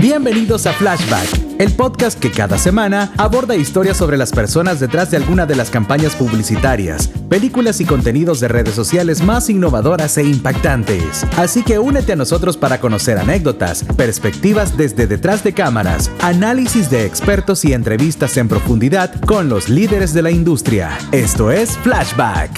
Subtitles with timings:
[0.00, 5.16] Bienvenidos a Flashback, el podcast que cada semana aborda historias sobre las personas detrás de
[5.16, 11.26] alguna de las campañas publicitarias, películas y contenidos de redes sociales más innovadoras e impactantes.
[11.36, 17.04] Así que únete a nosotros para conocer anécdotas, perspectivas desde detrás de cámaras, análisis de
[17.04, 20.96] expertos y entrevistas en profundidad con los líderes de la industria.
[21.10, 22.50] Esto es Flashback.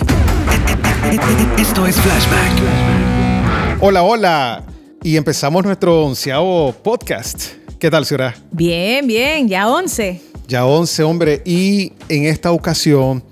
[1.59, 3.81] Esto es Flashback.
[3.81, 4.70] Hola, hola.
[5.03, 7.55] Y empezamos nuestro onceavo podcast.
[7.79, 8.35] ¿Qué tal, Ciudad?
[8.51, 10.21] Bien, bien, ya once.
[10.47, 11.41] Ya once, hombre.
[11.47, 13.25] Y en esta ocasión,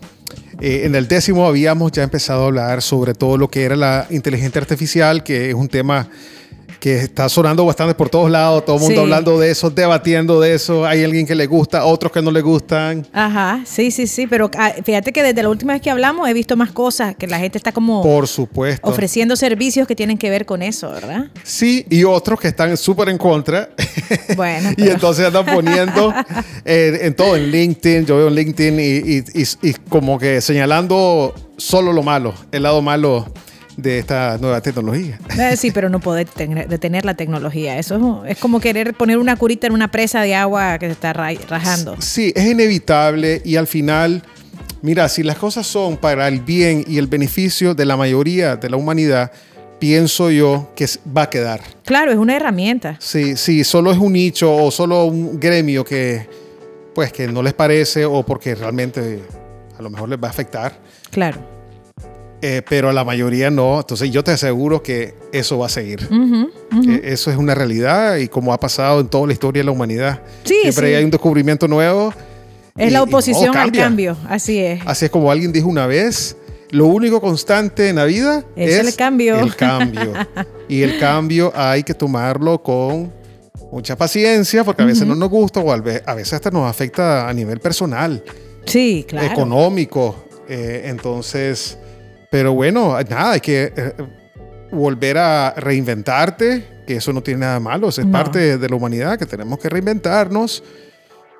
[0.62, 4.07] eh, en el décimo habíamos ya empezado a hablar sobre todo lo que era la
[4.09, 6.09] inteligencia artificial, que es un tema
[6.80, 9.00] que está sonando bastante por todos lados, todo el mundo Sí.
[9.00, 10.87] hablando de eso, debatiendo de eso.
[10.87, 13.06] Hay alguien que le gusta, otros que no le gustan.
[13.12, 16.32] Ajá, sí, sí, sí, pero ah, fíjate que desde la última vez que hablamos he
[16.32, 18.88] visto más cosas, que la gente está como Por supuesto.
[18.88, 21.27] ofreciendo servicios que tienen que ver con eso, ¿verdad?
[21.42, 23.70] Sí, y otros que están súper en contra.
[24.37, 26.15] Bueno, y entonces andan poniendo
[26.65, 30.40] eh, en todo, en LinkedIn, yo veo en LinkedIn y, y- y- y como que
[30.40, 33.26] señalando solo lo malo, el lado malo
[33.79, 35.18] de esta nueva tecnología.
[35.38, 37.79] Eh, Sí, pero no puede detener, detener la tecnología.
[37.79, 40.93] Eso es, es como querer poner una curita en una presa de agua que se
[40.93, 41.96] está ra- rajando.
[42.01, 44.23] Sí, es inevitable y al final,
[44.82, 48.68] mira, si las cosas son para el bien y el beneficio de la mayoría de
[48.68, 49.30] la humanidad,
[49.79, 51.60] pienso yo que va a quedar.
[51.85, 52.96] Claro, es una herramienta.
[52.98, 56.29] Sí, sí, solo es un nicho o solo un gremio que,
[56.96, 59.20] pues, que no les parece o porque realmente
[59.79, 60.76] a lo mejor les va a afectar,
[61.13, 61.38] Claro.
[62.43, 63.79] Eh, pero la mayoría no.
[63.81, 66.05] Entonces yo te aseguro que eso va a seguir.
[66.11, 66.91] Ujú, ujú.
[66.93, 69.72] Eh, eso es una realidad y como ha pasado en toda la historia de la
[69.72, 70.22] humanidad.
[70.44, 70.94] Sí, Siempre sí.
[70.94, 72.12] hay un descubrimiento nuevo.
[72.77, 74.81] Es y- la oposición al cambio, así es.
[74.87, 76.37] Así es como alguien dijo una vez,
[76.71, 79.41] lo único constante en la vida Es es, el cambio.
[79.41, 80.12] El cambio.
[80.69, 83.12] y el cambio hay que tomarlo con
[83.72, 85.77] mucha paciencia porque a veces no nos gusta o a
[86.15, 88.22] veces hasta nos afecta a nivel personal,
[88.65, 89.27] Sí, claro.
[89.27, 90.15] económico.
[90.49, 91.77] Eh, entonces,
[92.31, 93.93] pero bueno, nada, hay que eh,
[94.71, 98.12] volver a reinventarte, que eso no tiene nada malo, es No.
[98.12, 100.62] parte de la humanidad, que tenemos que reinventarnos.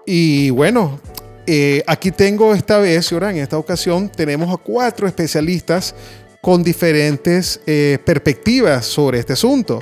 [0.07, 1.01] Y bueno,
[1.47, 5.95] eh, aquí tengo esta vez, ahora en esta ocasión, tenemos a cuatro especialistas
[6.41, 9.81] con diferentes eh, perspectivas sobre este asunto.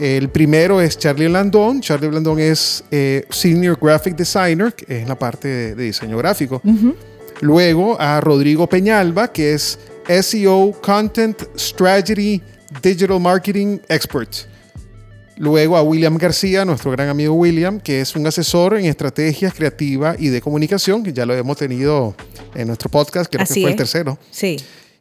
[0.00, 1.80] El primero es Charlie Blandón.
[1.80, 6.18] Charlie Blandón es eh, Senior Graphic Designer, que es en la parte de, de diseño
[6.18, 6.60] gráfico.
[6.64, 6.96] Ujú.
[7.42, 9.78] Luego a Rodrigo Peñalba, que es
[10.08, 12.40] SEO, Content Strategy,
[12.82, 14.30] Digital Marketing Expert.
[15.36, 20.14] Luego a William García, nuestro gran amigo William, que es un asesor en estrategias creativa
[20.18, 22.14] y de comunicación, que ya lo hemos tenido
[22.54, 23.78] en nuestro podcast, creo Así que fue el es.
[23.78, 24.18] tercero.
[24.30, 24.56] Sí.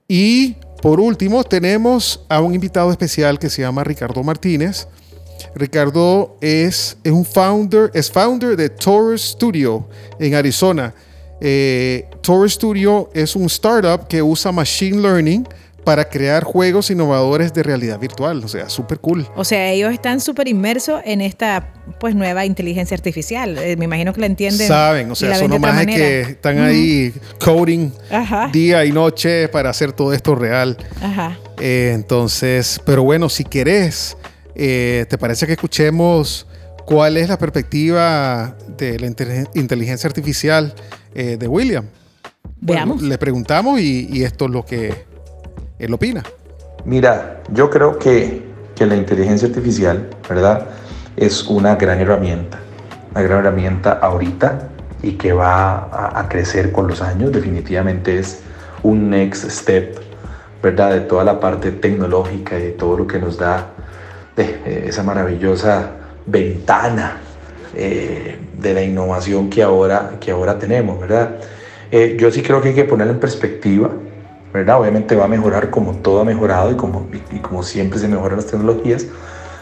[0.08, 4.88] Y por último, tenemos a un invitado especial que se llama Ricardo Martínez.
[5.56, 9.88] Ricardo es, es un founder, es founder de Taurus Studio
[10.20, 10.94] en Arizona.
[11.46, 15.46] Eh, Taurus Studio es un startup que usa machine learning
[15.84, 18.42] para crear juegos innovadores de realidad virtual.
[18.46, 19.28] O sea, súper cool.
[19.36, 23.58] O sea, ellos están súper inmersos en esta pues nueva inteligencia artificial.
[23.58, 24.66] Eh, me imagino que la entienden.
[24.66, 28.50] Saben, o sea, son nomás que están ahí coding Ajá.
[28.54, 30.78] día y noche para hacer todo esto real.
[31.02, 31.38] Ajá.
[31.60, 34.16] Eh, entonces, pero bueno, si querés,
[34.56, 36.48] eh, ¿te parece que escuchemos
[36.86, 40.74] cuál es la perspectiva de la inte- inteligencia artificial
[41.16, 41.86] eh, de William?
[42.60, 43.02] Bueno, Veamos.
[43.02, 45.06] le preguntamos y, y esto es lo que
[45.80, 46.24] él opina.
[46.86, 48.42] Mira, yo creo que,
[48.76, 50.68] que la inteligencia artificial, ¿verdad?
[51.16, 52.60] Es una gran herramienta,
[53.12, 54.70] una gran herramienta ahorita
[55.02, 57.32] y que va a, a crecer con los años.
[57.32, 58.40] Definitivamente es
[58.82, 60.00] un next step,
[60.62, 60.92] ¿verdad?
[60.92, 63.68] De toda la parte tecnológica y de todo lo que nos da
[64.36, 65.92] de, eh, esa maravillosa
[66.26, 67.18] ventana
[67.76, 71.38] eh, de la innovación que ahora, que ahora tenemos, ¿verdad?
[71.92, 73.90] Eh, yo sí creo que hay que ponerla en perspectiva,
[74.54, 74.80] ¿verdad?
[74.80, 78.38] Obviamente va a mejorar como todo ha mejorado y como, y, como siempre se mejoran
[78.38, 79.08] las tecnologías,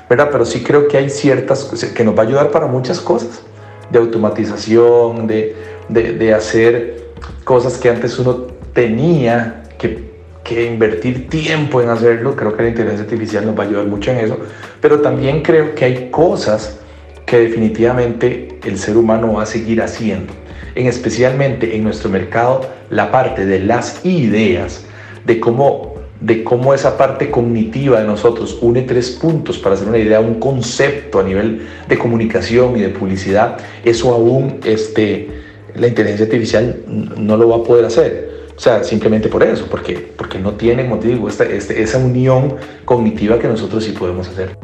[0.10, 0.30] ¿verdad?
[0.32, 3.42] Pero sí creo que hay ciertas que nos va a ayudar para muchas cosas,
[3.90, 5.56] de automatización, de,
[5.90, 7.02] de, de hacer
[7.44, 10.12] cosas que antes uno tenía que,
[10.44, 12.36] que invertir tiempo en hacerlo.
[12.36, 14.38] Creo que la inteligencia artificial nos va a ayudar mucho en eso,
[14.80, 16.78] pero también creo que hay cosas
[17.32, 20.34] que definitivamente el ser humano va a seguir haciendo,
[20.76, 24.84] en especialmente en nuestro mercado, la parte de las ideas,
[25.26, 30.00] de cómo, de cómo esa parte cognitiva de nosotros une tres puntos para hacer una
[30.00, 35.30] idea, un concepto a nivel de comunicación y de publicidad, eso aún este,
[35.76, 38.30] la inteligencia artificial no lo va a poder hacer.
[38.58, 42.58] O sea, simplemente por eso, porque, porque no tiene, como te esta, este, esa unión
[42.84, 44.58] cognitiva que nosotros sí podemos hacer.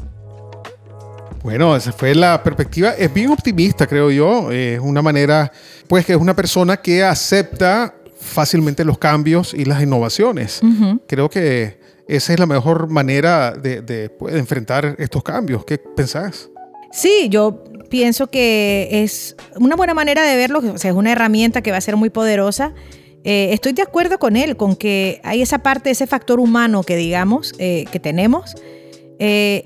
[1.43, 2.91] Bueno, esa fue la perspectiva.
[2.91, 4.51] Es bien optimista, creo yo.
[4.51, 5.51] Es una manera,
[5.87, 10.61] pues, que es una persona que acepta fácilmente los cambios y las innovaciones.
[11.07, 15.63] Creo que esa es la mejor manera de, de, pues, de enfrentar estos cambios.
[15.65, 16.49] ¿Qué pensás?
[16.91, 21.61] Sí, yo pienso que es una buena manera de verlo, o sea, es una herramienta
[21.61, 22.73] que va a ser muy poderosa.
[23.23, 26.95] Eh, estoy de acuerdo con él, con que hay esa parte, ese factor humano que
[26.95, 28.55] digamos, eh, que tenemos.
[29.19, 29.63] Eh,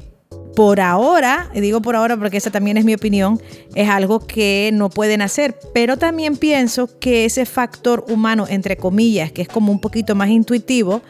[0.55, 3.41] por ahora, y digo por ahora porque esa también es mi opinión,
[3.75, 9.31] es algo que no pueden hacer, pero también pienso que ese factor humano, entre comillas,
[9.31, 11.01] que es como un poquito más intuitivo,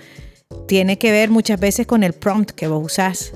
[0.68, 3.34] tiene que ver muchas veces con el prompt que vos usás.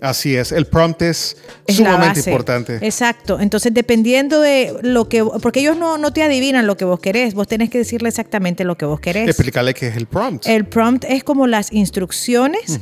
[0.00, 1.36] Así es, el prompt es,
[1.66, 2.78] sumamente importante.
[2.82, 7.00] Exacto, entonces dependiendo de lo que, porque ellos no, no te adivinan lo que vos
[7.00, 9.28] querés, vos tenés que decirle exactamente lo que vos querés.
[9.28, 10.46] Explicarle qué es el prompt.
[10.46, 12.78] El prompt es como las instrucciones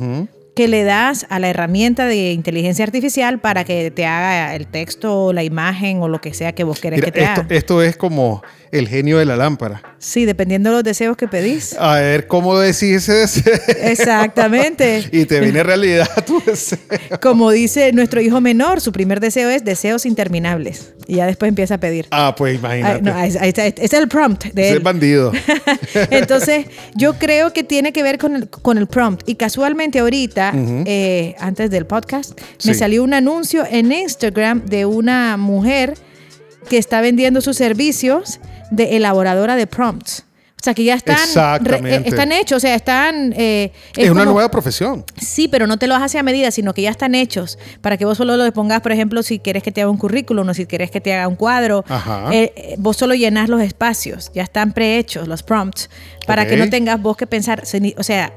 [0.55, 5.33] que le das a la herramienta de inteligencia artificial para que te haga el texto,
[5.33, 7.47] la imagen o lo que sea que vos querés que te esto, haga.
[7.55, 9.83] Esto es como el genio de la lámpara.
[9.99, 11.77] Sí, dependiendo de los deseos que pedís.
[11.79, 13.55] A ver, ¿cómo decís ese deseo?
[13.83, 15.09] Exactamente.
[15.13, 16.79] y te viene realidad tu deseo.
[17.21, 20.95] Como dice nuestro hijo menor, su primer deseo es deseos interminables.
[21.07, 22.07] Y ya después empieza a pedir.
[22.11, 23.03] Ah, pues imagínate.
[23.03, 24.77] No, ahí está, ese es el prompt de Es él.
[24.79, 25.33] el bandido.
[26.11, 29.29] Entonces, yo creo que tiene que ver con el, con el prompt.
[29.29, 30.53] Y casualmente ahorita,
[30.87, 32.79] eh, antes del podcast, me Sí.
[32.79, 35.95] salió un anuncio en Instagram de una mujer
[36.69, 40.25] que está vendiendo sus servicios de elaboradora de prompts.
[40.61, 41.17] O sea, que ya están,
[41.87, 43.35] eh, están hechos, o sea, están...
[43.37, 45.05] eh, es una como- nueva profesión.
[45.21, 48.05] Sí, pero no te los hace a medida, sino que ya están hechos para que
[48.05, 50.67] vos solo lo pongas, por ejemplo, si quieres que te haga un currículum o si
[50.67, 51.85] quieres que te haga un cuadro.
[51.89, 52.29] Ajá.
[52.33, 55.91] eh, eh, vos solo llenas los espacios, ya están prehechos los prompts,
[56.29, 57.65] para que no tengas vos que pensar.
[57.99, 58.33] O sea,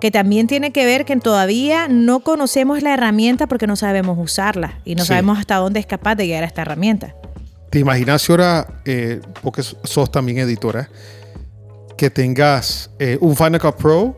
[0.00, 4.78] que también tiene que ver que todavía no conocemos la herramienta porque no sabemos usarla
[4.84, 5.08] y no Sí.
[5.08, 7.16] sabemos hasta dónde es capaz de llegar a esta herramienta.
[7.70, 10.88] ¿Te imaginas si ahora, eh, porque sos también editora,
[11.96, 14.16] que tengas eh, un Final Cut Pro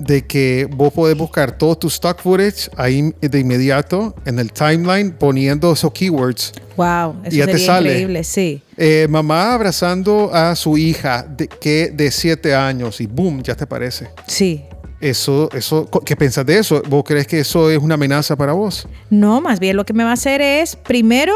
[0.00, 5.12] de que vos podés buscar todo tu stock footage ahí de inmediato en el timeline
[5.12, 6.52] poniendo esos keywords?
[6.76, 7.90] Wow, eso Y ya te sería sale.
[7.90, 8.62] increíble, sí.
[8.78, 13.66] Eh, mamá abrazando a su hija de, que de 7 años y boom, ya te
[13.66, 14.08] parece.
[14.26, 14.64] Sí.
[15.02, 16.82] Eso, eso, ¿qué pensás de eso?
[16.88, 18.86] ¿Vos crees que eso es una amenaza para vos?
[19.10, 21.32] No, más bien lo que me va a hacer es, primero,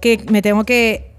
[0.00, 1.10] que me tengo que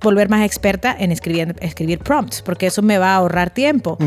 [0.00, 3.98] volver más experta en escribir, escribir prompts, porque eso me va a ahorrar tiempo.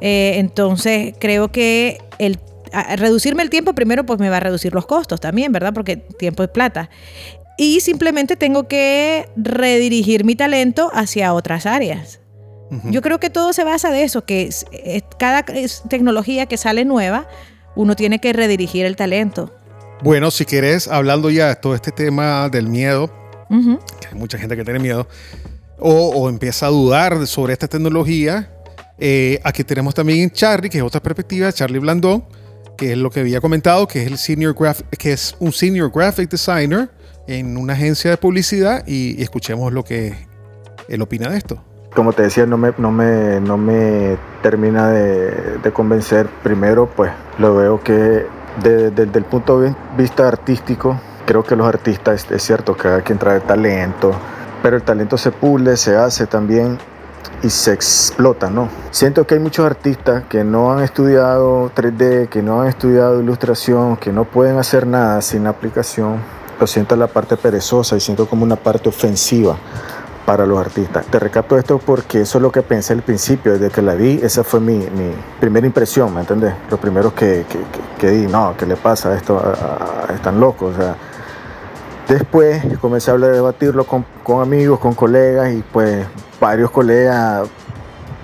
[0.00, 2.38] Eh, entonces, creo que el
[2.96, 5.72] reducirme el tiempo, primero, pues me va a reducir los costos también, ¿verdad?
[5.74, 6.90] Porque tiempo es plata.
[7.56, 12.20] Y simplemente tengo que redirigir mi talento hacia otras áreas.
[12.90, 15.44] Yo creo que todo se basa de eso, que es- es- cada
[15.88, 17.28] tecnología que sale nueva,
[17.76, 19.54] uno tiene que redirigir el talento.
[20.02, 23.12] Bueno, si querés, hablando ya de todo este tema del miedo,
[23.50, 23.78] Ujú.
[24.00, 25.06] que hay mucha gente que tiene miedo,
[25.78, 28.50] o, o empieza a dudar sobre esta tecnología,
[28.98, 32.24] eh, aquí tenemos también Charlie, que es otra perspectiva, Charlie Blandón,
[32.76, 34.54] que es lo que había comentado, que es, el senior
[34.98, 36.90] que es un senior graphic designer
[37.26, 40.14] en una agencia de publicidad, y, y escuchemos lo que
[40.88, 41.62] él opina de esto.
[41.94, 46.28] como te decía, no me, no me, no me termina de, de convencer.
[46.42, 48.26] Primero, pues lo veo que de-
[48.62, 53.18] de- desde el punto de vista artístico, creo que los artistas, es, cierto cada quien
[53.18, 54.12] trae talento,
[54.62, 56.78] pero el talento se pule, se hace también
[57.42, 58.68] y se explota, ¿no?
[58.90, 63.96] Siento que hay muchos artistas que no han estudiado 3D, que no han estudiado ilustración,
[63.96, 66.16] que no pueden hacer nada sin aplicación.
[66.60, 69.56] Lo siento la parte perezosa y siento como una parte ofensiva
[70.24, 71.04] para los artistas.
[71.06, 74.20] Te recapto esto porque eso es lo que pensé al principio, desde que la vi,
[74.22, 76.54] esa fue mi, mi primera impresión, ¿me entiendes?
[76.70, 79.36] Lo primero que, que, que- que di, no, ¿qué le pasa a esto?
[79.38, 80.96] A- a- están locos, o sea.
[82.08, 84.04] Después comencé a hablar, debatirlo con,
[84.40, 86.06] amigos, con colegas y pues
[86.38, 87.48] varios colegas,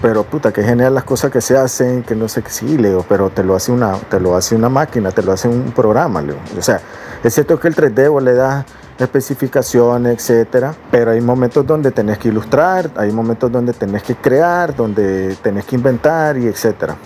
[0.02, 3.04] pero puta, qué genial las cosas que se hacen, que no sé qué, sí, Leo,
[3.08, 6.20] pero te lo hace una, te lo hace una máquina, te lo hace un programa,
[6.20, 6.36] Leo.
[6.58, 6.80] O sea,
[7.24, 8.66] es cierto que el 3D vos le das
[8.98, 14.76] especificaciones, etcétera, pero hay momentos donde tenés que ilustrar, hay momentos donde tenés que crear,
[14.76, 16.96] donde tenés que inventar y etcétera.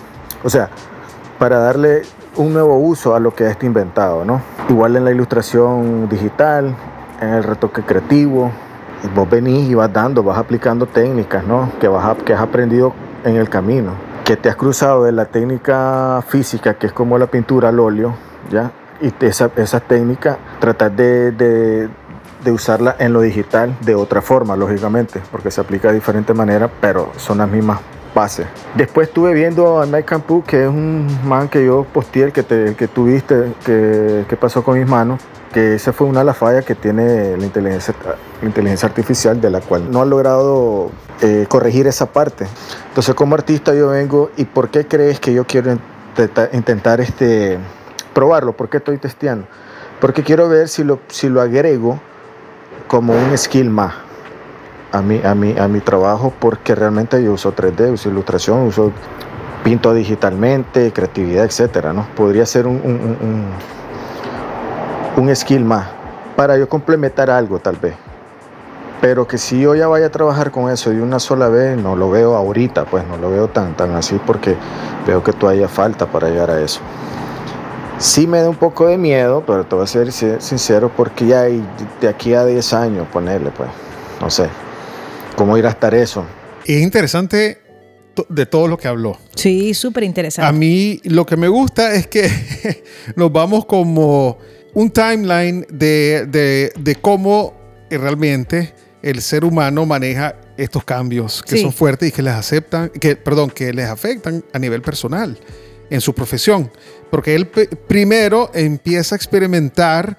[0.43, 0.69] O sea,
[1.39, 2.03] para darle
[2.37, 4.41] un nuevo uso a lo que está inventado, ¿no?
[4.69, 6.75] Igual en la ilustración digital,
[7.21, 8.51] en el retoque creativo,
[9.15, 11.71] vos venís y vas dando, vas aplicando técnicas, ¿no?
[11.81, 12.93] Que, vas que has aprendido
[13.25, 13.93] en el camino,
[14.25, 18.15] que te has cruzado de la técnica física, que es como la pintura al óleo,
[18.51, 18.73] ¿ya?
[19.01, 21.89] Y esa, esa técnica, tratar de, de-
[22.45, 26.69] de usarla en lo digital de otra forma, lógicamente, porque se aplica de diferente manera,
[26.81, 27.79] pero son las mismas
[28.15, 28.47] bases.
[28.77, 32.43] Después estuve viendo a Mike Campbell, que es un man que yo posteé, el que,
[32.43, 35.21] te, el que tuviste, que, que pasó con mis manos,
[35.53, 37.95] que esa fue una de las fallas que tiene la inteligencia,
[38.41, 40.91] la inteligencia artificial, de la cual no ha logrado
[41.21, 42.47] eh, corregir esa parte.
[42.89, 47.59] Entonces, como artista yo vengo, ¿y por qué crees que yo quiero intenta- intentar este,
[48.13, 48.53] probarlo?
[48.53, 49.47] ¿Por qué estoy testeando?
[50.01, 52.01] Porque quiero ver si lo, si lo agrego
[52.89, 53.95] como un skill más
[54.95, 58.93] a mi, a, mi, a mi trabajo, porque realmente yo uso 3D, uso ilustración, uso
[59.63, 62.07] pinto digitalmente, creatividad, etcétera, ¿no?
[62.17, 63.49] Podría ser un, un, un-
[65.29, 65.87] un- skill más
[66.37, 67.95] para yo complementar algo tal vez.
[69.01, 71.95] Pero que si yo ya vaya a trabajar con eso de una sola vez, no
[71.97, 74.57] lo veo ahorita, pues no lo veo tan, tan así porque
[75.07, 76.81] veo que todavía falta para llegar a eso.
[77.99, 81.27] Sí me da un poco de miedo, pero te voy a ser si- sincero porque
[81.27, 81.65] ya hay
[82.01, 83.69] de aquí a 10 años ponerle, pues,
[84.21, 84.49] no sé,
[85.37, 86.25] cómo irá a estar eso.
[86.67, 87.59] Es interesante
[88.29, 89.19] de todo lo que habló.
[89.35, 90.49] Sí, súper interesante.
[90.49, 92.31] A mí lo que me gusta es que
[93.17, 94.39] nos vamos como
[94.75, 97.55] un timeline de, de- de cómo
[97.91, 98.73] realmente
[99.03, 101.63] el ser humano maneja estos cambios que Sí.
[101.63, 105.37] son fuertes y que les aceptan, que, perdón, que les afectan a nivel personal
[105.91, 106.71] en su profesión.
[107.11, 110.17] Porque él primero empieza a experimentar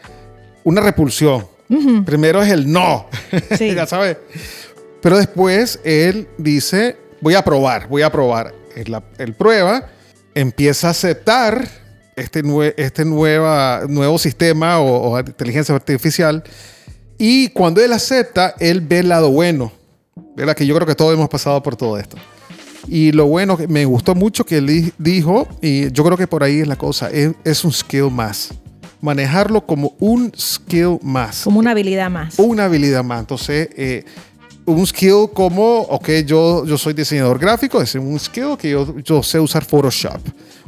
[0.63, 1.47] una repulsión.
[2.05, 3.07] Primero es el no,
[3.57, 3.73] Sí.
[3.73, 4.17] ya sabes.
[5.05, 8.55] Pero después él dice, voy a probar, voy a probar.
[8.75, 9.87] Él, la- él prueba,
[10.33, 11.67] empieza a aceptar
[12.15, 16.43] este, nue- este nueva, nuevo sistema o, o inteligencia artificial.
[17.19, 19.71] Y cuando él acepta, él ve el lado bueno.
[20.35, 20.55] ¿Verdad?
[20.55, 22.17] Que yo creo que todos hemos pasado por todo esto.
[22.87, 26.25] Y lo bueno, que me gustó mucho que él di- dijo, y yo creo que
[26.25, 28.55] por ahí es la cosa, es, es un skill más.
[29.01, 32.39] Manejarlo como un skill más Como una habilidad más.
[32.39, 33.19] una habilidad más.
[33.19, 34.03] Entonces, eh,
[34.65, 39.21] un skill como, ok, yo, yo soy diseñador gráfico, es un skill que yo, yo
[39.21, 40.19] sé usar Photoshop,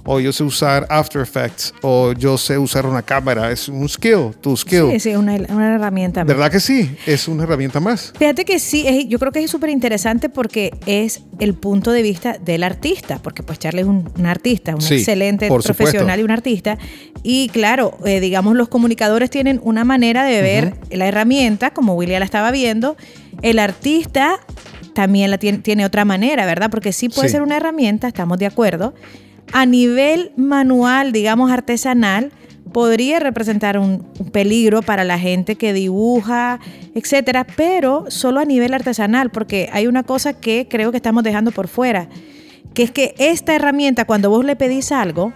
[0.10, 4.32] o yo sé usar After Effects, o yo sé usar una cámara, es un skill,
[4.42, 4.90] tu skill.
[4.94, 6.28] Sí, sí, una, una herramienta más.
[6.28, 6.90] ¿Verdad que sí?
[7.06, 8.14] Es una herramienta más.
[8.18, 12.02] Fíjate que sí, es- yo creo que es súper interesante porque es el punto de
[12.02, 16.20] vista del artista, porque pues Charlie es un, un artista, un Sí, excelente profesional supuesto.
[16.22, 16.78] y un artista.
[17.22, 22.20] Y claro, eh, digamos, los comunicadores tienen una manera de ver la herramienta, como William
[22.20, 22.96] la estaba viendo.
[23.42, 24.40] El artista
[24.94, 26.72] también la tiene, tiene otra manera, ¿verdad?
[26.72, 27.34] Porque sí puede Sí.
[27.34, 28.94] ser una herramienta, estamos de acuerdo.
[29.54, 32.32] A nivel manual, digamos, artesanal,
[32.74, 36.60] podría representar un, peligro para la gente que dibuja,
[36.94, 41.52] etcétera, pero solo a nivel artesanal, porque hay una cosa que creo que estamos dejando
[41.52, 42.10] por fuera,
[42.74, 45.34] que es que esta herramienta, cuando vos le pedís algo,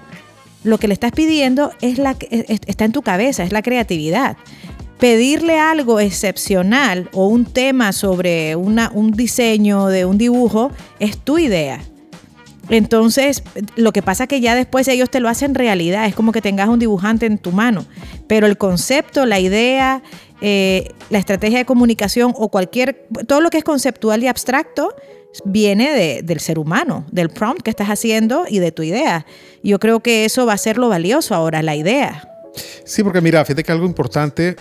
[0.63, 3.61] lo que le estás pidiendo es la que- es- está en tu cabeza, es la
[3.63, 4.37] creatividad.
[4.99, 11.39] Pedirle algo excepcional o un tema sobre una, un diseño de un dibujo es tu
[11.39, 11.79] idea.
[12.71, 13.43] Entonces,
[13.75, 16.41] lo que pasa es que ya después ellos te lo hacen realidad, es como que
[16.41, 17.85] tengas un dibujante en tu mano,
[18.27, 20.01] pero el concepto, la idea,
[20.41, 24.95] eh, la estrategia de comunicación o cualquier, todo lo que es conceptual y abstracto
[25.45, 29.25] viene de- del ser humano, del prompt que estás haciendo y de tu idea.
[29.63, 32.27] Yo creo que eso va a ser lo valioso ahora, la idea.
[32.85, 34.55] Sí, porque mira, fíjate que algo importante,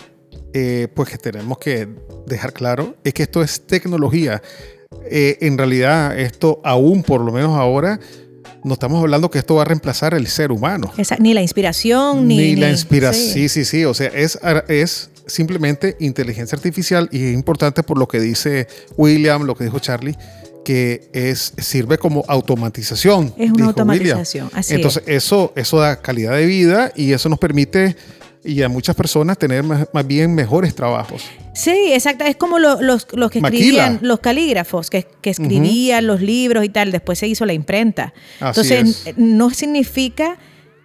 [0.53, 1.87] eh, pues que tenemos que
[2.27, 4.41] dejar claro, es que esto es tecnología.
[5.09, 7.99] Eh, en realidad, esto aún, por lo menos ahora,
[8.63, 10.91] no estamos hablando que esto va a reemplazar el ser humano.
[10.97, 13.33] Esa- ni la inspiración, ni, Ni la inspiración.
[13.33, 13.49] sí.
[13.49, 13.85] Sí, sí, sí.
[13.85, 18.67] O sea, es, es simplemente inteligencia artificial y es importante por lo que dice
[18.97, 20.15] William, lo que dijo Charlie,
[20.65, 23.33] que es, sirve como automatización.
[23.37, 24.59] Es una automatización, William.
[24.59, 27.95] así Entonces, eso, eso da calidad de vida y eso nos permite
[28.43, 31.23] y a muchas personas tener más, más bien mejores trabajos.
[31.53, 32.23] Sí, exacto.
[32.23, 33.59] Es como lo- los, los que Maquila.
[33.85, 36.91] escribían, los calígrafos, que, que escribían los libros y tal.
[36.91, 38.13] Después se hizo la imprenta.
[38.39, 39.17] Así Entonces, es.
[39.17, 40.37] no significa.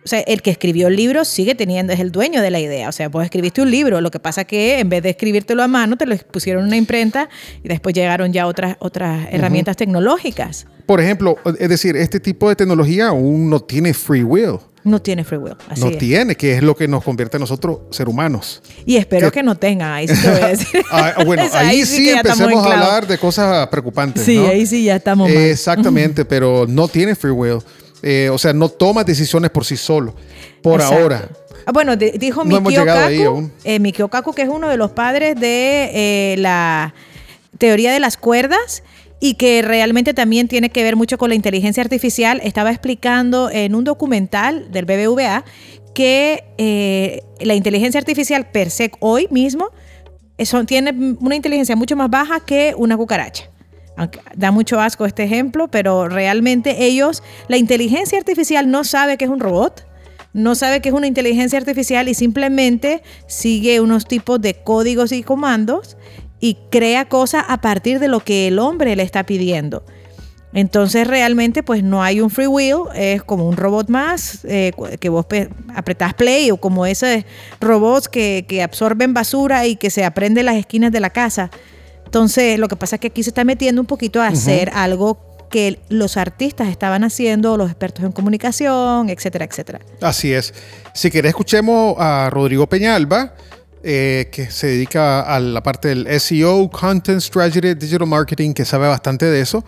[0.05, 2.89] O sea, el que escribió el libro sigue teniendo, es el dueño de la idea.
[2.89, 4.01] O sea, vos escribiste un libro.
[4.01, 6.77] Lo que pasa que en vez de escribírtelo a mano, te lo pusieron en una
[6.77, 7.29] imprenta
[7.65, 10.67] y después llegaron ya otras, otras herramientas tecnológicas.
[10.87, 14.59] Por ejemplo, es decir, este tipo de tecnología aún no tiene free will.
[14.87, 15.55] No tiene free will.
[15.69, 15.99] Así no es.
[15.99, 18.62] tiene, que es lo que nos convierte a nosotros ser humanos.
[18.87, 19.90] Y espero que- que, no tengan.
[19.93, 20.83] Ahí sí te voy a decir.
[20.93, 24.23] Ah, bueno, Pues ahí, sí, estamos empecemos a hablar de cosas preocupantes.
[24.25, 24.47] Sí, ¿no?
[24.47, 25.37] ahí sí ya estamos mal.
[25.37, 27.59] Exactamente, pero no tiene free will.
[28.02, 30.14] Eh, o sea, no toma decisiones por sí solo.
[30.62, 31.02] Por Exacto.
[31.02, 31.28] ahora.
[31.66, 33.52] Ah, Bueno, de- dijo No Mikio Kaku, aún.
[33.64, 36.95] eh, Mikio Kaku, que es uno de los padres de eh, la
[37.59, 38.85] teoría de las cuerdas
[39.21, 43.75] y que realmente también tiene que ver mucho con la inteligencia artificial, estaba explicando en
[43.75, 45.45] un documental del BBVA
[45.95, 49.71] que eh, la inteligencia artificial per se hoy mismo
[50.39, 53.51] eso tiene una inteligencia mucho más baja que una cucaracha.
[54.35, 59.31] Da mucho asco este ejemplo, pero realmente ellos, la inteligencia artificial no sabe que es
[59.31, 59.87] un robot,
[60.35, 65.23] no sabe que es una inteligencia artificial y simplemente sigue unos tipos de códigos y
[65.23, 65.97] comandos
[66.40, 69.85] y crea cosas a partir de lo que el hombre le está pidiendo.
[70.52, 75.09] Entonces realmente pues no hay un free will, es como un robot más eh, que
[75.11, 75.26] vos
[75.75, 77.25] apretás play o como esos
[77.61, 81.50] robots que, que, absorben basura y que se aprenden las esquinas de la casa.
[82.07, 85.21] Entonces lo que pasa es que aquí se está metiendo un poquito a hacer algo
[85.50, 89.81] que los artistas estaban haciendo, los expertos en comunicación, etcétera, etcétera.
[90.00, 90.55] Así es.
[90.95, 93.35] Si querés escuchemos a Rodrigo Peñalba,
[93.88, 98.88] eh, que se dedica a la parte del SEO, Content Strategy, Digital Marketing, que sabe
[98.88, 99.64] bastante de eso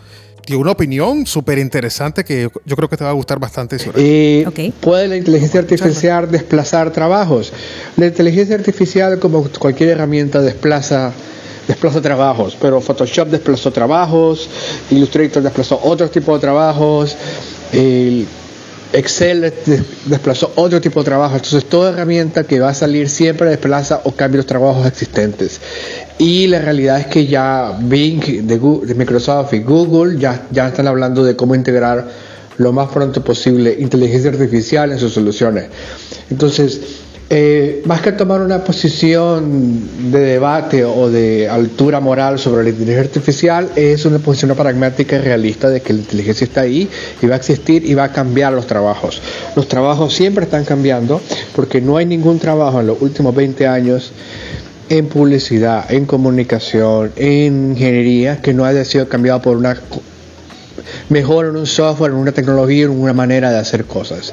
[0.49, 3.77] dio una opinión súper interesante que yo creo que te va a gustar bastante.
[3.97, 7.53] Eh, ¿Puede la inteligencia artificial desplazar trabajos?
[7.97, 11.13] La inteligencia artificial, como cualquier herramienta, desplaza
[11.67, 14.49] desplaza trabajos, pero Photoshop desplazó trabajos,
[14.91, 17.15] Illustrator desplazó otro tipo de trabajos,
[18.93, 19.53] Excel
[20.07, 21.37] desplazó otro tipo de trabajo.
[21.37, 25.61] Entonces, toda herramienta que va a salir siempre desplaza o cambia los trabajos existentes.
[26.19, 30.87] Y la realidad es que ya Bing de, de Microsoft y Google ya, ya están
[30.87, 32.09] hablando de cómo integrar
[32.57, 35.67] lo más pronto posible inteligencia artificial en sus soluciones.
[36.31, 36.81] Entonces,
[37.31, 43.03] eh, más que tomar una posición de debate o de altura moral sobre la inteligencia
[43.03, 46.89] artificial, es una posición pragmática y realista de que la inteligencia está ahí
[47.21, 49.21] y va a existir y va a cambiar los trabajos.
[49.57, 51.21] Los trabajos siempre están cambiando
[51.55, 54.11] porque no hay ningún trabajo en los últimos 20 años
[54.89, 59.79] en publicidad, en comunicación, en ingeniería que no haya sido cambiado por una
[61.11, 64.33] mejor en un software, en una tecnología, en una manera de hacer cosas.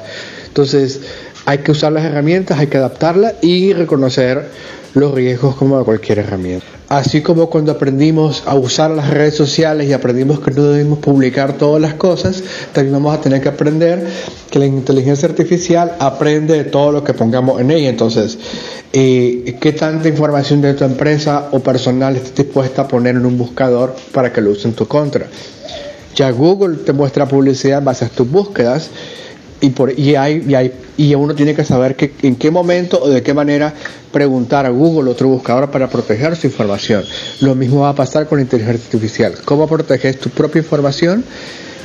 [0.56, 1.02] Entonces,
[1.44, 4.48] hay que usar las herramientas, hay que adaptarlas y reconocer
[4.94, 6.64] los riesgos como de cualquier herramienta.
[6.88, 11.58] Así como cuando aprendimos a usar las redes sociales y aprendimos que no debemos publicar
[11.58, 14.08] todas las cosas, también vamos a tener que aprender
[14.50, 17.90] que la inteligencia artificial aprende de todo lo que pongamos en ella.
[17.90, 18.38] Entonces,
[18.94, 23.36] eh, ¿qué tanta información de tu empresa o personal estás dispuesta a poner en un
[23.36, 25.26] buscador para que lo use en tu contra?
[26.14, 28.88] Ya Google te muestra publicidad en base a tus búsquedas
[29.60, 33.00] y, por, y, hay, y, hay, y uno tiene que saber que, en qué momento
[33.02, 33.72] o de qué manera
[34.12, 37.04] preguntar a Google, otro buscador, para proteger su información.
[37.40, 39.34] Lo mismo va a pasar con la inteligencia artificial.
[39.44, 41.24] ¿Cómo proteges tu propia información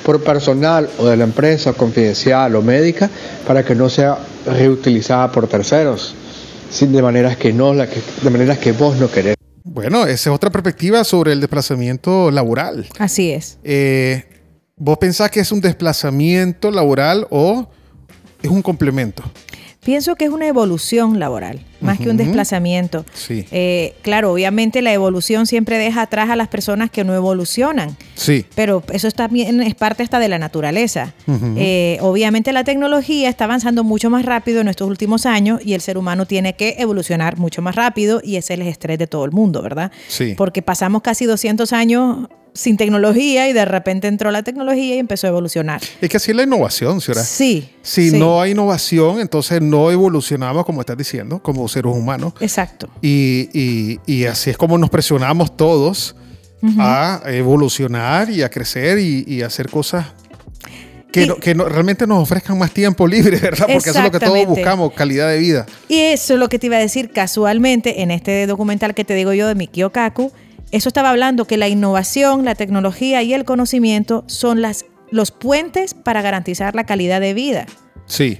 [0.04, 3.10] por personal o de la empresa, confidencial o médica,
[3.46, 6.16] para que no sea reutilizada por terceros?
[6.80, 9.36] de maneras que no, la que, de maneras que vos no querés.
[9.64, 12.88] Bueno, esa es otra perspectiva sobre el desplazamiento laboral.
[12.98, 13.60] Así es.
[13.64, 14.24] Eh,
[14.84, 17.68] ¿Vos pensás que es un desplazamiento laboral o
[18.42, 19.22] es un complemento?
[19.86, 23.06] Pienso que es una evolución laboral, más que un desplazamiento.
[23.14, 23.46] Sí.
[23.52, 27.96] Eh, claro, obviamente la evolución siempre deja atrás a las personas que no evolucionan.
[28.16, 28.48] Sí.
[28.56, 31.14] Pero eso también es parte hasta de la naturaleza.
[31.58, 35.82] Eh, obviamente la tecnología está avanzando mucho más rápido en estos últimos años y el
[35.82, 39.26] ser humano tiene que evolucionar mucho más rápido y ese es el estrés de todo
[39.26, 39.92] el mundo, ¿verdad?
[40.08, 40.34] Sí.
[40.36, 45.28] Porque pasamos casi 200 años sin tecnología y de repente entró la tecnología y empezó
[45.28, 45.82] a evolucionar.
[46.02, 47.24] Es que así es la innovación, señora.
[47.24, 47.70] Sí.
[47.82, 52.34] Si no hay innovación, entonces no evolucionamos, como estás diciendo, como seres humanos.
[52.40, 52.90] Exacto.
[53.02, 56.16] Y, y, así es como nos presionamos todos
[56.78, 60.08] a evolucionar y a crecer y, hacer cosas
[61.12, 63.68] que, que realmente nos ofrezcan más tiempo libre, ¿verdad?
[63.72, 65.66] Porque eso es lo que todos buscamos, calidad de vida.
[65.90, 69.16] Y eso es lo que te iba a decir casualmente en este documental que te
[69.16, 70.32] digo yo de Mikio Kaku
[70.72, 75.94] eso estaba hablando que la innovación, la tecnología y el conocimiento son las, los puentes
[75.94, 77.66] para garantizar la calidad de vida.
[78.06, 78.40] Sí.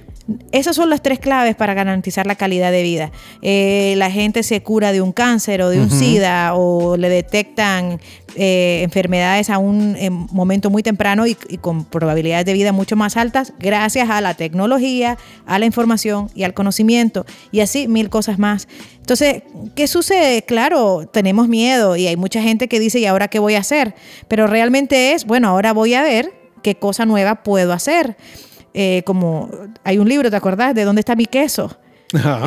[0.52, 3.12] Esas son las tres claves para garantizar la calidad de vida.
[3.42, 8.00] Eh, la gente se cura de un cáncer o de un SIDA o le detectan
[8.34, 9.96] eh, enfermedades a un
[10.30, 15.18] momento muy temprano y, con probabilidades de vida mucho más altas gracias a la tecnología,
[15.46, 18.68] a la información y al conocimiento y así mil cosas más.
[19.00, 19.42] Entonces,
[19.74, 20.42] ¿qué sucede?
[20.42, 23.94] Claro, tenemos miedo y hay mucha gente que dice, ¿y ahora qué voy a hacer?
[24.28, 28.16] Pero realmente es, bueno, ahora voy a ver qué cosa nueva puedo hacer.
[28.74, 29.50] Eh, como
[29.84, 30.74] hay un libro, ¿te acordás?
[30.74, 31.76] ¿De dónde está mi queso?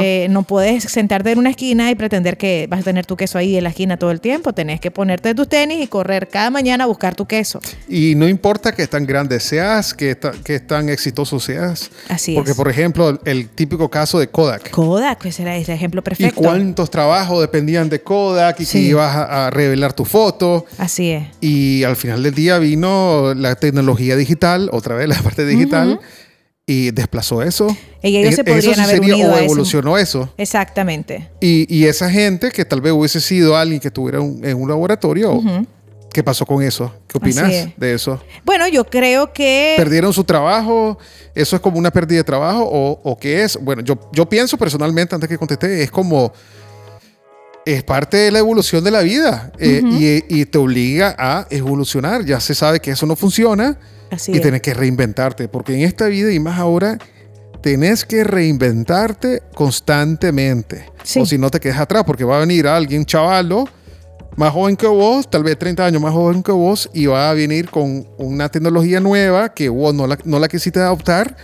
[0.02, 3.38] Eh, no puedes sentarte en una esquina y pretender que vas a tener tu queso
[3.38, 4.54] ahí en la esquina todo el tiempo.
[4.54, 7.60] Tenés que ponerte tus tenis y correr cada mañana a buscar tu queso.
[7.88, 11.90] Y no importa que tan grande seas, que, que tan exitoso seas.
[12.10, 14.70] Así Porque, por ejemplo, el, típico caso de Kodak.
[14.72, 16.42] Kodak, pues era ese ejemplo perfecto.
[16.42, 20.66] Y cuántos trabajos dependían de Kodak y que ibas a, revelar tu foto.
[20.78, 21.24] Así es.
[21.42, 26.00] Y al final del día vino la tecnología digital, otra vez la parte digital
[26.68, 27.76] y desplazó eso.
[28.02, 30.34] Y ellos se podrían haber unido o evolucionó eso.
[30.38, 31.30] Exactamente.
[31.40, 35.42] Y, y, esa gente que tal vez hubiese sido alguien que estuviera en un laboratorio,
[36.12, 36.96] ¿Qué pasó con eso?
[37.10, 37.78] ¿Qué opinas es.
[37.78, 38.22] de eso?
[38.46, 39.74] Bueno, yo creo que...
[39.76, 40.98] ¿Perdieron su trabajo?
[41.36, 42.64] ¿Eso es como una pérdida de trabajo?
[42.64, 43.58] ¿O, o qué es?
[43.62, 46.32] Bueno, yo, yo pienso personalmente, antes que contesté, es como...
[47.66, 52.24] Es parte de la evolución de la vida eh, y, y te obliga a evolucionar.
[52.24, 53.78] Ya se sabe que eso no funciona
[54.16, 54.42] Así y es.
[54.42, 55.48] tienes que reinventarte.
[55.48, 56.98] Porque en esta vida y más ahora,
[57.62, 60.92] tenés que reinventarte constantemente.
[61.04, 61.20] Sí.
[61.20, 63.68] O si no te quedas atrás, porque va a venir alguien chavalo,
[64.36, 67.34] más joven que vos, tal vez 30 años más joven que vos, y va a
[67.34, 71.36] venir con una tecnología nueva que vos no la, no la quisiste adoptar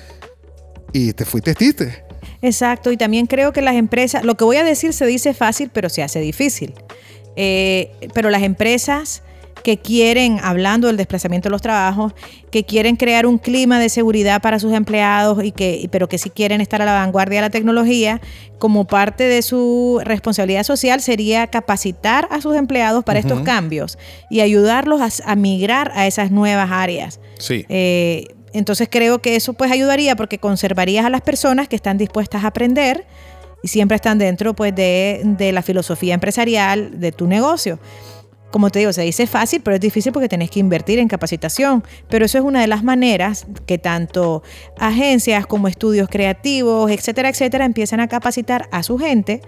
[0.94, 2.04] y te fuiste tiste.
[2.42, 5.70] Exacto, y también creo que las empresas, lo que voy a decir se dice fácil,
[5.72, 6.74] pero se hace difícil.
[7.36, 9.24] Eh, pero las empresas
[9.62, 12.14] que quieren, hablando del desplazamiento de los trabajos,
[12.52, 16.30] que quieren crear un clima de seguridad para sus empleados y que, pero que sí
[16.30, 18.22] quieren estar a la vanguardia de la tecnología,
[18.60, 23.98] como parte de su responsabilidad social sería capacitar a sus empleados para estos cambios
[24.30, 27.20] y ayudarlos a, a migrar a esas nuevas áreas.
[27.40, 27.66] Sí.
[27.70, 32.44] Eh, entonces creo que eso pues ayudaría porque conservarías a las personas que están dispuestas
[32.44, 33.06] a aprender
[33.64, 37.80] y siempre están dentro pues de, de la filosofía empresarial de tu negocio.
[38.52, 41.84] Como te digo, se dice fácil, pero es difícil porque tenés que invertir en capacitación.
[42.10, 44.44] Pero eso es una de las maneras que tanto
[44.78, 49.42] agencias como estudios creativos, etcétera, etcétera, empiezan a capacitar a su gente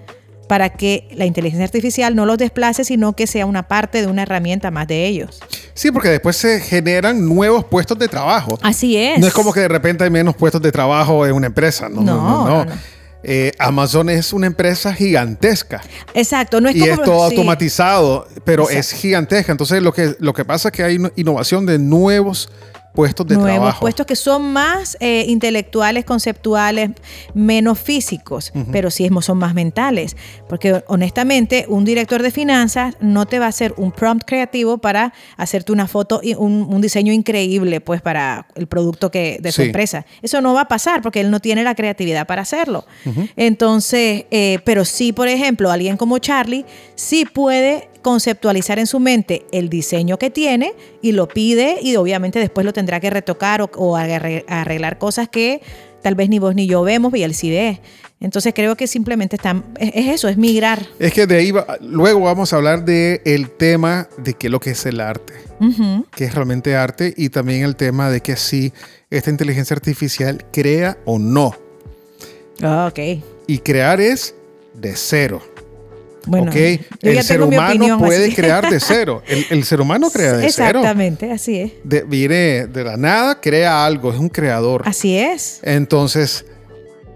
[0.48, 4.24] para que la inteligencia artificial no los desplace, sino que sea una parte de una
[4.24, 5.42] herramienta más de ellos.
[5.74, 8.60] Sí, porque después se generan nuevos puestos de trabajo.
[8.62, 9.20] Así es.
[9.20, 11.90] No es como que de repente hay menos puestos de trabajo en una empresa.
[11.90, 12.22] No, no, no.
[12.22, 12.46] No, no.
[12.46, 12.72] no, no.
[13.24, 15.82] Eh, Amazon es una empresa gigantesca.
[16.14, 17.36] Exacto, no es y como es todo sí.
[17.36, 18.80] automatizado, pero Exacto.
[18.80, 19.52] es gigantesca.
[19.52, 22.50] Entonces lo que, lo que pasa es que hay innovación de nuevos
[22.94, 23.80] puestos de nuevos trabajo.
[23.82, 26.92] puestos que son más eh, intelectuales, conceptuales,
[27.34, 30.16] menos físicos, pero sí es- son más mentales.
[30.48, 35.14] Porque honestamente, un director de finanzas no te va a hacer un prompt creativo para
[35.38, 39.62] hacerte una foto y un, un diseño increíble, pues, para el producto que, de su
[39.62, 39.68] Sí.
[39.68, 40.06] empresa.
[40.22, 42.86] Eso no va a pasar porque él no tiene la creatividad para hacerlo.
[43.36, 49.46] Entonces, eh, pero sí, por ejemplo, alguien como Charlie sí puede conceptualizar en su mente
[49.52, 53.72] el diseño que tiene y lo pide y obviamente después lo tendrá que retocar o,
[53.76, 55.62] o arre- arreglar cosas que
[56.04, 57.80] tal vez ni vos ni yo vemos y él sí ve.
[58.20, 60.86] Entonces creo que simplemente están, es, es eso, es migrar.
[61.00, 64.52] Es que de ahí va- luego vamos a hablar de el tema de qué es
[64.52, 66.06] lo que es el arte, Ujú.
[66.16, 68.72] qué es realmente arte y también el tema de que si
[69.10, 71.56] esta inteligencia artificial crea o no.
[72.62, 73.00] Ah, ok.
[73.48, 74.36] Y crear es
[74.74, 75.42] de cero.
[76.26, 78.36] Bueno, El ser humano opinión puede así.
[78.36, 79.22] crear de cero.
[79.28, 80.80] El, el ser humano crea de cero.
[80.80, 81.72] Exactamente, así es.
[81.84, 84.84] De- viene de la nada, crea algo, es un creador.
[84.86, 85.60] Así es.
[85.64, 86.46] Entonces,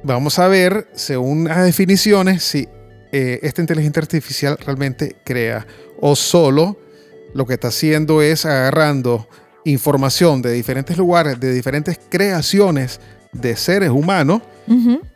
[0.04, 2.68] vamos a ver, según las definiciones, si
[3.12, 5.66] eh, esta inteligencia artificial realmente crea
[6.02, 6.78] o solo
[7.34, 9.28] lo que está haciendo es agarrando
[9.64, 13.00] información de diferentes lugares, de diferentes creaciones
[13.34, 14.42] de seres humanos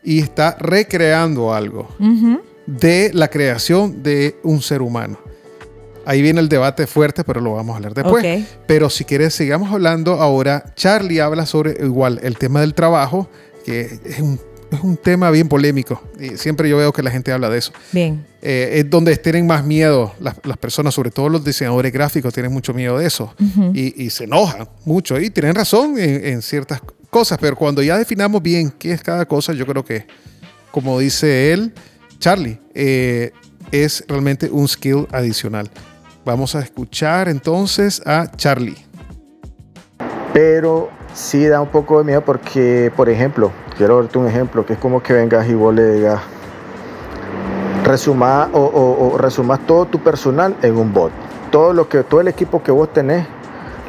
[0.04, 1.90] y está recreando algo.
[2.80, 5.20] De la creación de un ser humano.
[6.06, 8.46] Ahí viene el debate fuerte, pero lo vamos a hablar después.
[8.66, 10.74] Pero si quieres, sigamos hablando ahora.
[10.76, 13.30] Charlie habla sobre igual el tema del trabajo,
[13.64, 14.40] que es un,
[14.72, 16.02] es un tema bien polémico.
[16.20, 17.72] Y siempre yo veo que la gente habla de eso.
[17.92, 18.26] Bien.
[18.42, 22.52] Eh, es donde tienen más miedo las, las personas, sobre todo los diseñadores gráficos, tienen
[22.52, 23.36] mucho miedo de eso.
[23.74, 25.20] y, y se enojan mucho.
[25.20, 26.82] Y tienen razón en, en ciertas
[27.12, 30.08] cosas, pero cuando ya definamos bien qué es cada cosa, yo creo que,
[30.72, 31.74] como dice él,
[32.22, 33.32] Charlie, eh,
[33.72, 35.72] es realmente un skill adicional.
[36.24, 38.78] Vamos a escuchar entonces a Charlie.
[40.32, 44.74] Pero sí da un poco de miedo porque, por ejemplo, quiero darte un ejemplo, que
[44.74, 46.22] es como que vengas y vos le digas,
[47.86, 51.12] resumás o, o- todo tu personal en un bot.
[51.50, 53.26] Todo lo que, todo el equipo que vos tenés,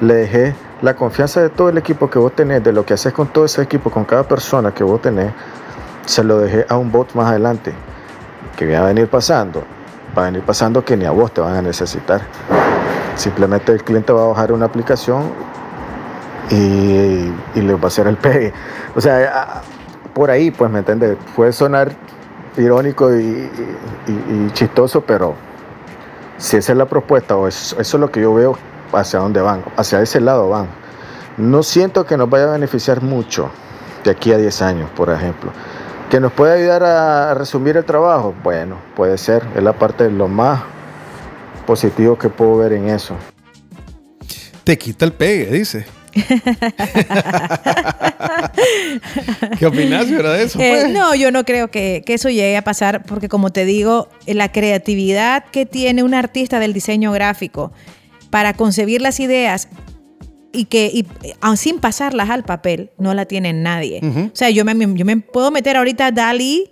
[0.01, 3.13] le dejé la confianza de todo el equipo que vos tenés, de lo que haces
[3.13, 5.35] con todo ese equipo, con cada persona que vos tenés,
[6.07, 7.75] se lo dejé a un bot más adelante.
[8.57, 9.63] Que va a venir pasando,
[10.17, 12.21] va a venir pasando que ni a vos te van a necesitar.
[13.17, 15.31] Simplemente el cliente va a bajar una aplicación
[16.51, 16.55] y,
[17.55, 18.53] y le va a hacer el pegue.
[18.95, 19.63] O sea,
[20.15, 21.17] por ahí, pues, ¿me entiendes?
[21.35, 21.93] Puede sonar
[22.57, 23.51] irónico y,
[24.53, 25.35] chistoso, pero
[26.37, 28.59] si esa es la propuesta o es- eso es lo que yo veo
[28.93, 30.67] hacia dónde van, hacia ese lado van.
[31.39, 33.49] No siento que nos vaya a beneficiar mucho
[34.05, 35.51] de aquí a 10 años, por ejemplo.
[36.13, 38.35] ¿Que nos puede ayudar a resumir el trabajo?
[38.45, 40.63] Bueno, puede ser, es la parte de lo más
[41.67, 43.17] positivo que puedo ver en eso.
[44.63, 45.87] Te quita el pegue, dice.
[49.59, 50.61] ¿Qué opinas verdad, de eso?
[50.61, 50.91] Eh, pues?
[50.93, 54.53] no, yo no creo que, que eso llegue a pasar porque como te digo, la
[54.53, 57.73] creatividad que tiene un artista del diseño gráfico
[58.29, 59.71] para concebir las ideas
[60.53, 61.07] y que y,
[61.41, 64.01] aun sin pasarlas al papel, no la tiene nadie.
[64.03, 66.72] O sea, yo me, yo me puedo meter ahorita a Dali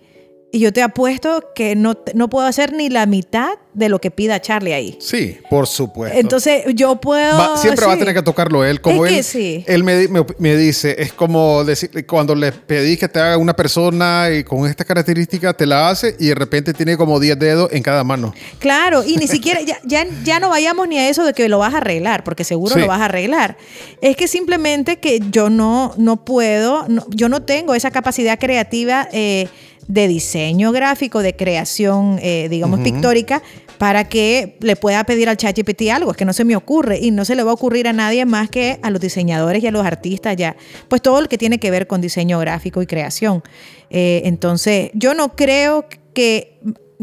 [0.53, 4.11] y yo te apuesto que no, no puedo hacer ni la mitad de lo que
[4.11, 4.99] pida Charlie ahí.
[5.01, 6.19] Sí, por supuesto.
[6.19, 7.39] Entonces yo puedo...
[7.39, 8.81] Va- siempre va a tener que tocarlo él.
[8.81, 9.65] Como Es que él, sí.
[9.69, 13.55] él me, me- me dice, es como decir, cuando le pedís que te haga una
[13.55, 17.73] persona y con esta característica te la hace y de repente tiene como 10 dedos
[17.73, 18.35] en cada mano.
[18.59, 21.59] Claro, y ni siquiera, ya, ya, ya no vayamos ni a eso de que lo
[21.61, 22.81] vas a arreglar, porque seguro Sí.
[22.81, 23.57] lo vas a arreglar.
[24.03, 29.09] Es que simplemente que yo no, no puedo, no- yo no tengo esa capacidad creativa
[29.13, 29.49] eh,
[29.89, 33.43] de diseño gráfico, de creación, eh, digamos, pictórica,
[33.79, 36.11] para que le pueda pedir al ChatGPT algo.
[36.11, 38.27] Es que no se me ocurre y no se le va a ocurrir a nadie
[38.27, 40.57] más que a los diseñadores y a los artistas ya.
[40.89, 43.43] Pues todo lo que tiene que ver con diseño gráfico y creación.
[43.89, 46.61] Eh, entonces, yo no creo que,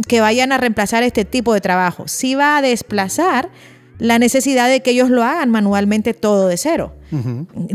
[0.07, 2.07] que vayan a reemplazar este tipo de trabajo.
[2.07, 3.49] Sí va a desplazar
[3.99, 6.93] la necesidad de que ellos lo hagan manualmente todo de cero.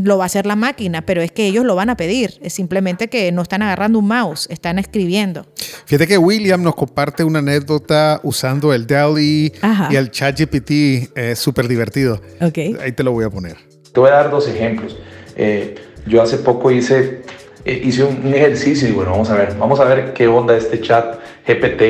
[0.02, 2.38] Lo va a hacer la máquina, pero es que ellos lo van a pedir.
[2.42, 5.46] Es simplemente que no están agarrando un mouse, están escribiendo.
[5.86, 9.52] Fíjate que William nos comparte una anécdota usando el DALI
[9.90, 11.16] y el ChatGPT.
[11.16, 12.20] Es súper divertido.
[12.40, 12.58] Ok.
[12.82, 13.56] Ahí te lo voy a poner.
[13.92, 14.96] Te voy a dar dos ejemplos.
[15.36, 15.74] Eh,
[16.06, 17.22] yo hace poco hice,
[17.64, 20.56] eh, hice un, un ejercicio y bueno, vamos a ver, vamos a ver qué onda
[20.56, 21.82] este chat GPT.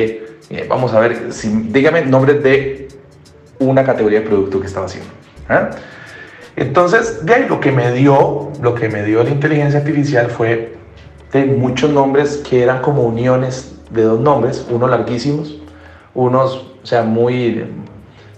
[0.49, 2.87] Eh, vamos a ver, si, dígame nombres de
[3.59, 5.09] una categoría de producto que estaba haciendo.
[5.49, 5.71] ¿ah?
[6.55, 10.75] Entonces, de ahí lo que me dio, lo que me dio la inteligencia artificial fue
[11.31, 15.59] de muchos nombres que eran como uniones de dos nombres, unos larguísimos,
[16.13, 17.65] unos, o sea, muy,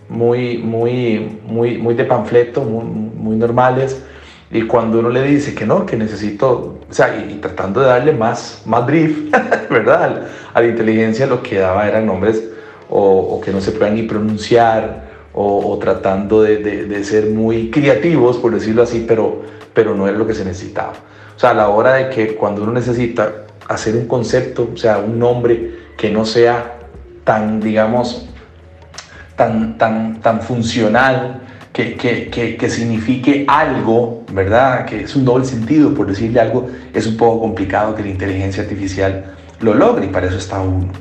[0.08, 4.02] muy, muy, muy, muy de panfleto, muy, muy normales.
[4.50, 8.14] Y cuando uno le dice que no, que necesito, o sea, y, tratando de darle
[8.14, 8.86] más, más
[9.70, 10.28] ¿verdad?
[10.54, 12.42] A la inteligencia lo que daba eran nombres
[12.90, 17.28] o, o que no se puedan ni pronunciar, o, o tratando de, de- de ser
[17.28, 19.44] muy creativos, por decirlo así, pero,
[19.74, 20.94] pero no era lo que se necesitaba.
[21.36, 24.98] O sea, a la hora de que cuando uno necesita hacer un concepto, o sea,
[25.00, 26.78] un nombre que no sea
[27.26, 28.28] tan, digamos,
[29.36, 31.42] tan, tan, tan funcional,
[31.74, 34.86] que, que, que, que signifique algo, ¿verdad?
[34.86, 38.64] Que es un doble sentido, por decirle algo, es un poco complicado que la inteligencia
[38.64, 40.94] artificial lo logre y para eso está uno.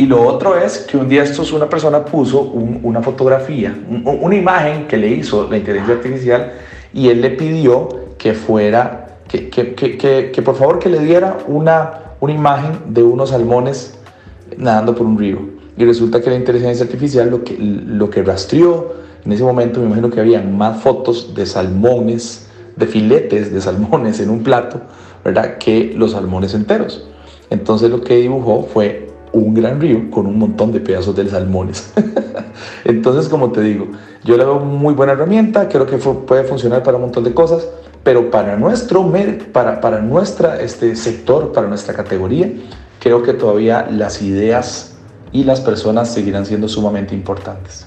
[0.00, 4.02] Y lo otro es que un día estos, una persona puso un- una fotografía, un-
[4.22, 6.52] una imagen que le hizo la inteligencia artificial
[6.94, 7.86] y él le pidió
[8.16, 9.74] que fuera, que, que,
[10.32, 13.98] que, por favor que le diera una, una imagen de unos salmones
[14.56, 15.38] nadando por un río.
[15.76, 18.94] Y resulta que la inteligencia artificial lo que, lo que rastreó
[19.26, 24.18] en ese momento, me imagino que había más fotos de salmones, de filetes de salmones
[24.20, 24.80] en un plato,
[25.22, 25.58] ¿verdad?
[25.58, 27.06] Que los salmones enteros.
[27.50, 31.92] Entonces lo que dibujó fue un gran río con un montón de pedazos de salmones.
[32.84, 33.88] Entonces, como te digo,
[34.24, 37.66] yo le veo muy buena herramienta, creo que puede funcionar para un montón de cosas,
[38.02, 39.10] pero para nuestro
[39.52, 42.50] para, para nuestra este sector, para nuestra categoría,
[42.98, 44.94] creo que todavía las ideas
[45.32, 47.86] y las personas seguirán siendo sumamente importantes.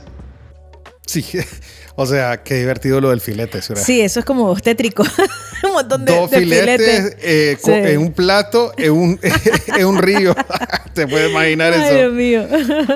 [1.05, 1.23] Sí,
[1.95, 3.61] o sea, qué divertido lo del filete.
[3.61, 3.81] Sura.
[3.81, 5.03] Sí, eso es como tétrico.
[5.63, 7.17] un montón de, Dos de filetes filetes.
[7.21, 7.71] eh, Sí.
[7.71, 9.19] en un plato, en un,
[9.77, 10.35] en un río.
[10.93, 11.95] Te puedes imaginar Ay, eso.
[11.95, 12.47] Dios mío.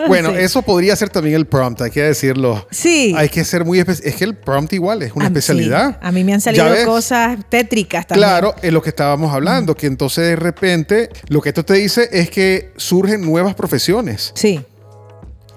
[0.08, 0.36] Bueno, Sí.
[0.40, 2.68] eso podría ser también el prompt, hay que decirlo.
[2.70, 3.14] Sí.
[3.18, 4.08] Hay que ser muy especial.
[4.10, 5.92] Es que el prompt igual es una A especialidad.
[5.92, 5.98] sí.
[6.02, 8.28] A mí me han salido cosas tétricas también.
[8.30, 12.08] Claro, es lo que estábamos hablando, que entonces de repente lo que esto te dice
[12.12, 14.32] es que surgen nuevas profesiones.
[14.36, 14.60] Sí.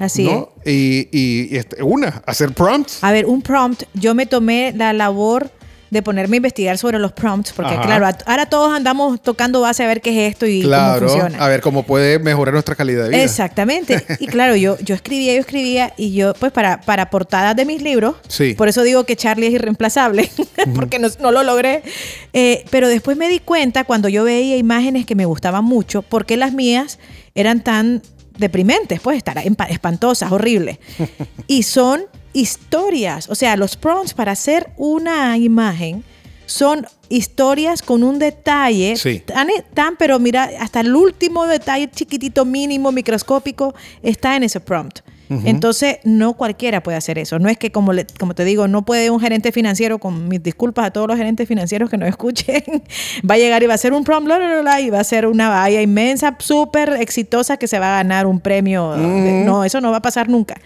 [0.01, 0.39] Así es.
[0.65, 2.99] Y, y- y este, una, hacer prompts.
[3.05, 5.51] A ver, un prompt, yo me tomé la labor
[5.91, 7.83] de ponerme a investigar sobre los prompts, porque Ajá.
[7.83, 11.45] claro, ahora todos andamos tocando base a ver qué es esto y claro, cómo funciona.
[11.45, 13.23] a ver cómo puede mejorar nuestra calidad de vida.
[13.25, 14.05] Exactamente.
[14.21, 17.83] Y claro, yo, yo escribía, yo escribía y yo, pues para, para portadas de mis
[17.83, 18.55] libros, Sí.
[18.55, 20.31] por eso digo que Charlie es irreemplazable,
[20.77, 21.83] porque no, no lo logré.
[22.33, 26.37] Eh, pero después me di cuenta cuando yo veía imágenes que me gustaban mucho, porque
[26.37, 27.01] las mías
[27.35, 28.01] eran tan
[28.41, 29.37] deprimentes, pues estar
[29.69, 30.79] espantosas, horribles.
[31.47, 36.05] Y son historias, o sea, los prompts para hacer una imagen
[36.47, 39.21] son historias con un detalle Sí.
[39.21, 45.01] tan, tan, pero mira, hasta el último detalle chiquitito, mínimo, microscópico, está en ese prompt.
[45.45, 47.39] Entonces, no cualquiera puede hacer eso.
[47.39, 50.43] No es que, como, le- como te digo, no puede un gerente financiero, con mis
[50.43, 52.63] disculpas a todos los gerentes financieros que nos escuchen,
[53.29, 55.05] va a llegar y va a hacer un prompt, bla, bla, bla, y va a
[55.05, 58.97] ser una valla inmensa, súper exitosa, que se va a ganar un premio.
[58.97, 60.61] no, eso no va a pasar nunca.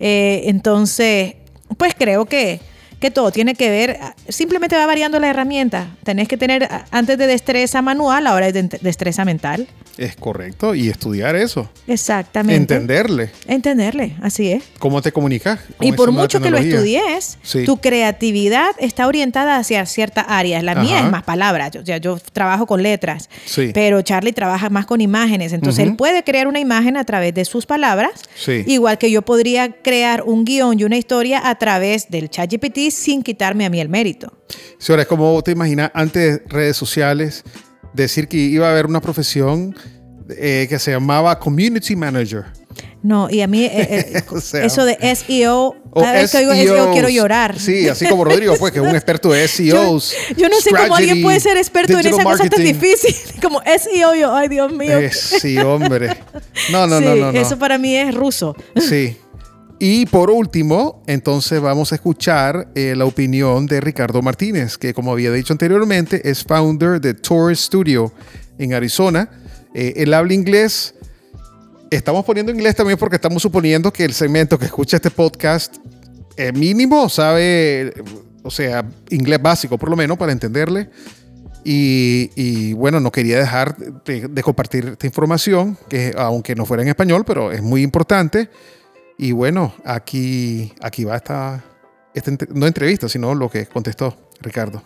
[0.00, 1.34] Eh, entonces,
[1.76, 2.60] pues creo que
[3.00, 5.86] que todo tiene que ver, simplemente va variando la herramienta.
[6.04, 9.68] Tenés que tener, antes de destreza manual, ahora es de destreza mental.
[9.96, 10.76] Es correcto.
[10.76, 11.68] Y estudiar eso.
[11.88, 12.54] Exactamente.
[12.74, 13.30] Entenderle.
[13.48, 14.62] Entenderle, así es.
[14.78, 15.58] ¿Cómo te comunicas?
[15.80, 17.64] Y por mucho que lo estudies, Sí.
[17.64, 20.62] tu creatividad está orientada hacia ciertas áreas.
[20.62, 21.72] La mía es más palabras.
[21.72, 23.70] Yo, yo trabajo con letras, Sí.
[23.74, 25.52] pero Charlie trabaja más con imágenes.
[25.52, 28.62] Entonces él puede crear una imagen a través de sus palabras, Sí.
[28.66, 33.22] igual que yo podría crear un guion y una historia a través del ChatGPT sin
[33.22, 34.32] quitarme a mí el mérito.
[34.78, 37.44] Sí, ahora es como te imaginas antes de redes sociales
[37.92, 39.74] decir que iba a haber una profesión
[40.30, 42.44] eh, que se llamaba Community Manager.
[43.02, 46.38] No, y a mí eh, eh, O sea, eso de SEO, O cada vez que
[46.38, 46.92] oigo SEO SEOs.
[46.92, 47.58] quiero llorar.
[47.58, 50.14] Sí, así como Rodrigo, pues, que es un experto de SEOs.
[50.36, 52.64] Yo no sé cómo alguien puede ser experto en esa cosa tan marketing.
[52.74, 54.14] difícil como SEO.
[54.14, 54.98] Yo, ay, Dios mío.
[54.98, 56.08] Eh, sí, hombre.
[56.70, 57.38] No, no, Sí, no, no, no.
[57.40, 58.56] Eso para mí es ruso.
[58.76, 59.16] Sí.
[59.80, 65.12] Y por último, entonces vamos a escuchar eh, la opinión de Ricardo Martínez, que como
[65.12, 68.12] había dicho anteriormente, es founder de Torres Studio
[68.58, 69.30] en Arizona.
[69.74, 70.94] Eh, él habla inglés.
[71.90, 75.76] Estamos poniendo inglés también porque estamos suponiendo que el segmento que escucha este podcast
[76.36, 77.94] eh, mínimo sabe,
[78.42, 80.90] o sea, inglés básico por lo menos para entenderle.
[81.64, 86.82] Y, y, bueno, no quería dejar de, de compartir esta información, que aunque no fuera
[86.82, 88.48] en español, pero es muy importante.
[89.20, 91.64] Y bueno, aquí, aquí va esta,
[92.14, 94.80] esta no entrevista, sino lo que contestó Ricardo.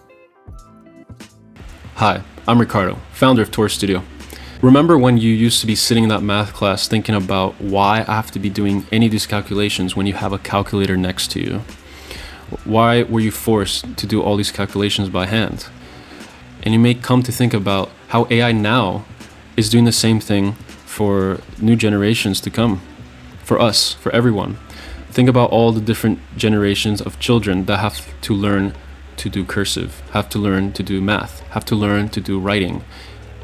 [1.97, 4.03] Hi, I'm Ricardo, founder of Tour Studio.
[4.62, 8.14] Remember when you used to be sitting in that math class thinking about why I
[8.14, 11.40] have to be doing any of these calculations when you have a calculator next to
[11.40, 11.61] you?
[12.64, 15.66] Why were you forced to do all these calculations by hand?
[16.62, 19.05] And you may come to think about how AI now
[19.59, 20.53] is doing the same thing
[20.87, 22.81] for new generations to come,
[23.42, 24.59] for us, for everyone.
[25.11, 28.74] Think about all the different generations of children that have to learn
[29.16, 32.83] to do cursive, have to learn to do math, have to learn to do writing.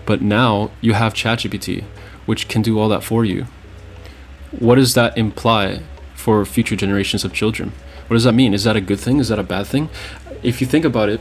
[0.06, 1.84] But now you have ChatGPT,
[2.24, 3.46] which can do all that for you.
[4.50, 5.82] What does that imply
[6.14, 7.72] for future generations of children?
[8.06, 8.54] What does that mean?
[8.54, 9.18] Is that a good thing?
[9.18, 9.90] Is that a bad thing?
[10.42, 11.20] If you think about it,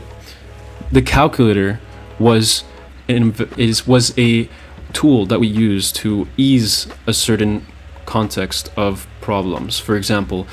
[0.90, 1.80] the calculator
[2.18, 2.64] was
[3.08, 4.48] an, is was a
[4.92, 7.66] tool that we use to ease a certain
[8.08, 9.78] context of problems.
[9.78, 10.46] For example,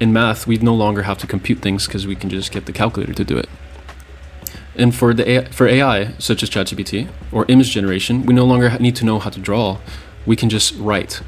[0.00, 2.72] in math, we no longer have to compute things because we can just get the
[2.72, 3.48] calculator to do it.
[4.74, 8.76] And for the AI, for AI, such as ChatGPT or image generation, we no longer
[8.78, 9.78] need to know how to draw.
[10.26, 11.22] We can just write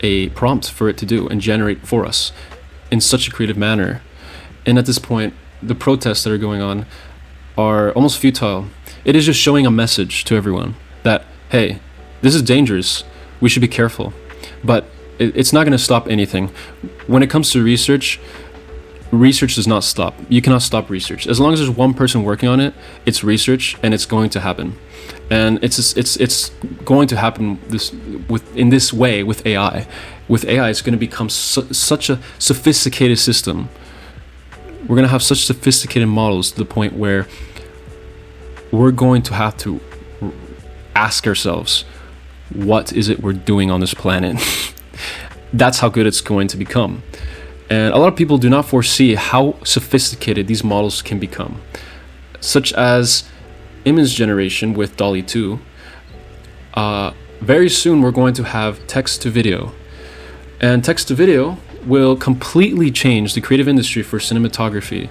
[0.00, 2.32] a prompt for it to do and generate for us
[2.90, 4.00] in such a creative manner.
[4.64, 6.86] And at this point, the protests that are going on
[7.58, 8.68] are almost futile.
[9.04, 11.80] It is just showing a message to everyone that, hey,
[12.22, 13.04] this is dangerous.
[13.40, 14.12] We should be careful.
[14.64, 14.84] But
[15.18, 16.48] it, it's not going to stop anything.
[17.06, 18.20] When it comes to research,
[19.10, 20.14] research does not stop.
[20.28, 21.26] You cannot stop research.
[21.26, 22.74] As long as there's one person working on it,
[23.06, 24.78] it's research and it's going to happen.
[25.30, 26.50] And it's it's it's
[26.84, 27.92] going to happen this
[28.28, 29.86] with in this way with AI.
[30.28, 33.68] With AI, it's going to become su- such a sophisticated system.
[34.82, 37.26] We're going to have such sophisticated models to the point where
[38.70, 39.80] we're going to have to
[40.94, 41.84] ask ourselves,
[42.54, 44.36] what is it we're doing on this planet?
[45.52, 47.02] That's how good it's going to become.
[47.68, 51.62] And a lot of people do not foresee how sophisticated these models can become,
[52.40, 53.24] such as
[53.84, 55.58] image generation with DALI 2.
[56.74, 59.72] Uh, very soon, we're going to have text to video.
[60.60, 65.08] And text to video will completely change the creative industry for cinematography.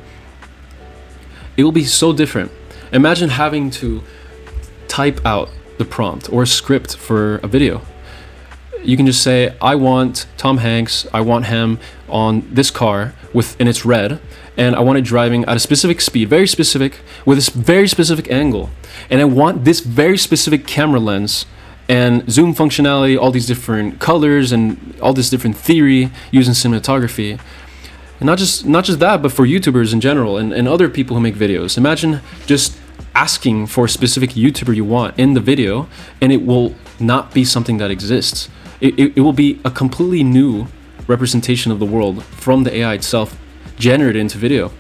[1.58, 2.52] It will be so different.
[2.94, 4.02] Imagine having to
[4.88, 5.50] type out
[5.82, 7.82] the prompt or a script for a video.
[8.84, 11.78] You can just say i want tom hanks i want him
[12.10, 14.20] on this car with and it's red
[14.58, 18.26] and i want it driving at a specific speed very specific with this very specific
[18.32, 18.72] angle
[19.12, 21.46] and i want this very specific camera lens
[21.92, 27.38] and zoom functionality all these different colors and all this different theory using cinematography.
[28.20, 31.16] And not just not just that but for youtubers in general and, and other people
[31.16, 31.78] who make videos.
[31.78, 32.78] Imagine just
[33.14, 35.88] asking for a specific youtuber you want in the video
[36.22, 38.50] and it will not be something that exists.
[38.80, 40.68] It, it, it will be a completely new
[41.08, 43.38] representation of the world from the ai itself
[43.78, 44.72] generated into video.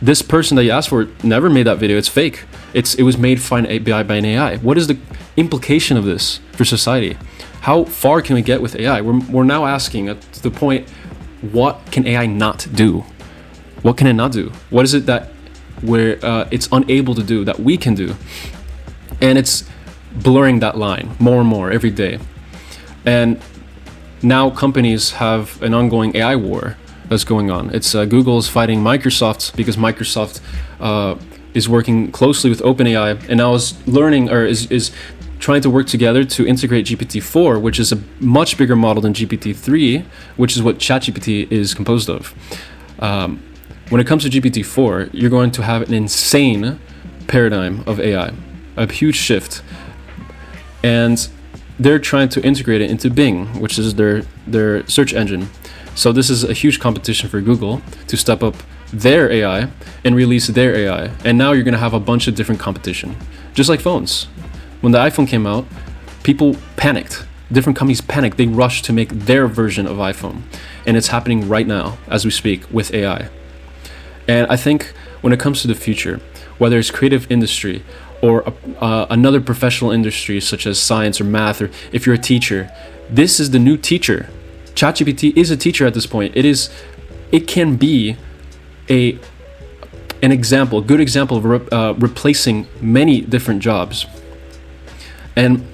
[0.00, 1.96] This person that you asked for never made that video.
[1.96, 2.44] It's fake.
[2.74, 4.98] It's it was made by an AI, by an ai what is the
[5.36, 7.16] implication of this for society?
[7.62, 10.88] How far can we get with ai we're, we're now asking at the point
[11.40, 13.04] what can ai not do?
[13.82, 14.52] What can it not do?
[14.70, 15.30] What is it that
[15.82, 18.14] where uh, it's unable to do that we can do.
[19.20, 19.64] And it's
[20.12, 22.18] blurring that line more and more every day.
[23.04, 23.40] And
[24.22, 26.76] now companies have an ongoing ai war
[27.08, 27.74] that's going on.
[27.74, 30.40] It's uh, google's fighting microsoft because microsoft
[30.80, 31.16] uh,
[31.54, 34.90] is working closely with openai and now is learning or is, is
[35.38, 40.04] trying to work together to integrate GPT-4, which is a much bigger model than GPT-3,
[40.36, 42.34] which is what ChatGPT is composed of.
[42.98, 43.42] Um,
[43.88, 46.80] when it comes to GPT-4, you're going to have an insane
[47.28, 48.32] paradigm of AI,
[48.76, 49.62] a huge shift,
[50.82, 51.28] and
[51.78, 55.48] they're trying to integrate it into Bing, which is their their search engine.
[55.94, 58.54] So this is a huge competition for Google to step up
[58.92, 59.68] their AI
[60.04, 61.10] and release their AI.
[61.24, 63.16] And now you're going to have a bunch of different competition,
[63.54, 64.24] just like phones.
[64.80, 65.64] When the iPhone came out,
[66.22, 67.24] people panicked.
[67.50, 68.36] Different companies panicked.
[68.36, 70.42] They rushed to make their version of iPhone.
[70.84, 73.30] And it's happening right now as we speak with AI.
[74.28, 76.20] And I think when it comes to the future,
[76.58, 77.82] whether it's creative industry
[78.22, 82.70] or uh, another professional industry such as science or math, or if you're a teacher,
[83.10, 84.28] this is the new teacher.
[84.74, 86.36] ChatGPT is a teacher at this point.
[86.36, 86.70] It is,
[87.32, 88.16] it can be
[88.88, 89.18] a
[90.22, 94.06] an example, a good example of re- uh, replacing many different jobs.
[95.36, 95.66] And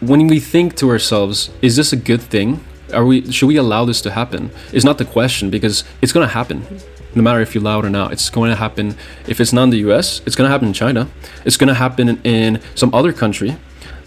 [0.00, 2.62] when we think to ourselves, is this a good thing?
[2.92, 4.50] Are we should we allow this to happen?
[4.72, 6.66] Is not the question because it's going to happen.
[7.14, 8.96] No matter if you allow it or not, it's going to happen.
[9.28, 11.08] If it's not in the U.S., it's going to happen in China.
[11.44, 13.56] It's going to happen in some other country.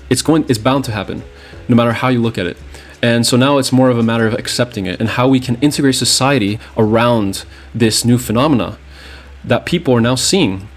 [0.09, 0.45] It's going.
[0.49, 1.23] It's bound to happen,
[1.67, 2.57] no matter how you look at it.
[3.01, 5.55] And so now it's more of a matter of accepting it and how we can
[5.61, 8.77] integrate society around this new phenomena
[9.43, 10.67] that people are now seeing.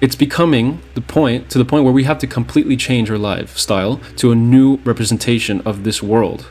[0.00, 4.00] It's becoming the point to the point where we have to completely change our lifestyle
[4.16, 6.50] to a new representation of this world.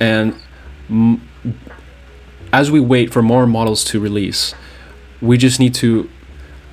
[0.00, 0.34] And
[2.52, 4.54] as we wait for more models to release,
[5.20, 6.08] we just need to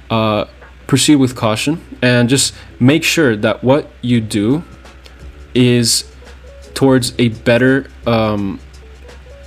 [0.09, 0.45] uh,
[0.88, 4.63] proceed with caution and just make sure that what you do
[5.53, 6.11] is
[6.73, 8.59] towards a better um,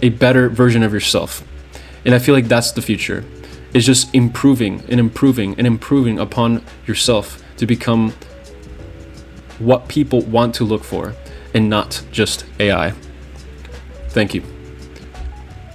[0.02, 1.44] a better version of yourself.
[2.04, 3.24] And i feel like that's the future.
[3.74, 8.14] Is just improving and improving and improving upon yourself to become
[9.58, 11.14] what people want to look for
[11.52, 12.92] and not just ai
[14.10, 14.42] thank you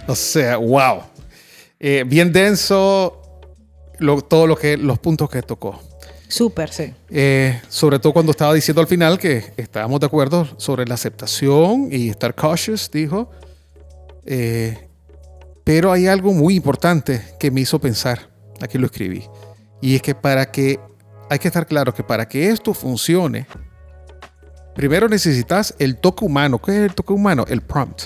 [0.08, 1.02] o sea wow
[1.80, 3.22] eh, bien denso
[4.00, 5.80] lo, todo lo que los puntos que tocó
[6.34, 6.92] Súper, sí.
[7.12, 11.90] Eh, sobre todo cuando estaba diciendo al final que estábamos de acuerdo sobre la aceptación
[11.92, 13.30] y estar cautious, dijo.
[14.26, 14.90] Eh,
[15.64, 18.32] pero hay algo muy importante que me hizo pensar,
[18.62, 19.24] aquí lo escribí,
[19.80, 20.80] y es que para que,
[21.30, 23.46] hay que estar claro que para que esto funcione,
[24.74, 26.60] primero necesitas el toque humano.
[26.60, 27.46] ¿Qué es el toque humano?
[27.48, 28.06] El prompt.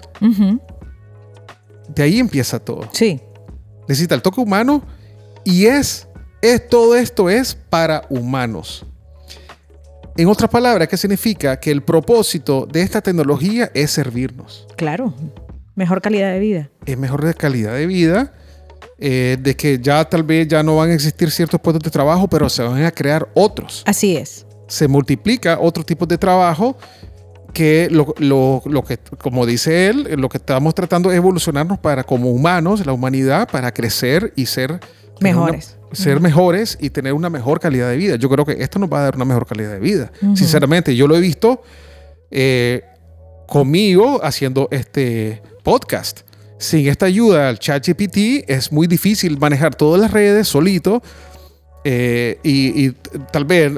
[1.88, 2.89] De ahí empieza todo.
[2.91, 3.21] Sí.
[3.88, 4.83] Necesita el toque humano
[5.43, 6.07] y es
[6.41, 8.85] es, todo esto es para humanos.
[10.15, 11.59] En otras palabras, ¿qué significa?
[11.59, 14.67] Que el propósito de esta tecnología es servirnos.
[14.75, 15.13] Claro,
[15.75, 16.69] mejor calidad de vida.
[16.85, 18.33] Es mejor calidad de vida,
[18.97, 22.27] eh, de que ya tal vez ya no van a existir ciertos puestos de trabajo,
[22.27, 23.83] pero se van a crear otros.
[23.85, 24.45] Así es.
[24.67, 26.77] Se multiplica otros tipos de trabajo
[27.58, 32.03] que lo, lo, lo, que, como dice él, lo que estamos tratando es evolucionarnos para
[32.03, 34.80] como humanos, la humanidad, para crecer y ser
[35.20, 38.16] mejores ser mejores y tener una mejor calidad de vida.
[38.18, 40.12] Yo creo que esto nos va a dar una mejor calidad de vida.
[40.36, 41.64] Sinceramente, yo lo he visto
[42.30, 42.84] eh,
[43.47, 46.20] conmigo haciendo este podcast.
[46.60, 51.01] Sin esta ayuda al chat GPT es muy difícil manejar todas las redes solito.
[51.84, 52.91] Eh, y,
[53.32, 53.71] tal vez,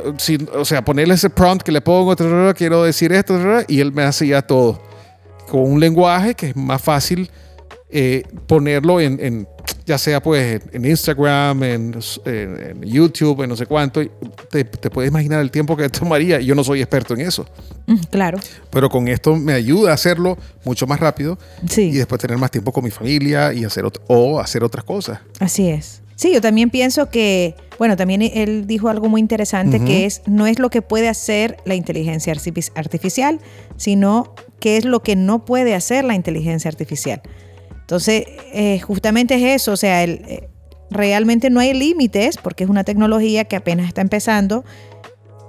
[0.54, 2.16] o sea, ponerle ese prompt que le pongo,
[2.56, 3.38] quiero decir esto,
[3.68, 4.82] y él me hace ya todo.
[5.47, 7.30] Con un lenguaje que es más fácil
[7.89, 9.47] eh, ponerlo en
[9.89, 12.00] ya sea pues en Instagram, en,
[12.82, 14.02] YouTube, en no sé cuánto,
[14.52, 16.39] te, puedes imaginar el tiempo que tomaría.
[16.39, 17.45] Yo no soy experto en eso.
[17.88, 18.38] Mm, claro.
[18.70, 21.39] Pero con esto me ayuda a hacerlo mucho más rápido
[21.76, 25.20] y después tener más tiempo con mi familia y hacer o hacer otras cosas.
[25.39, 26.02] Así es.
[26.20, 30.47] Sí, yo también pienso que, bueno, también él dijo algo muy interesante que es, no
[30.47, 32.34] es lo que puede hacer la inteligencia
[32.76, 33.39] artificial,
[33.78, 37.22] sino qué es lo que no puede hacer la inteligencia artificial.
[37.72, 40.49] Entonces, eh, justamente es eso, o sea, eh,
[40.89, 44.65] realmente no hay límites porque es una tecnología que apenas está empezando.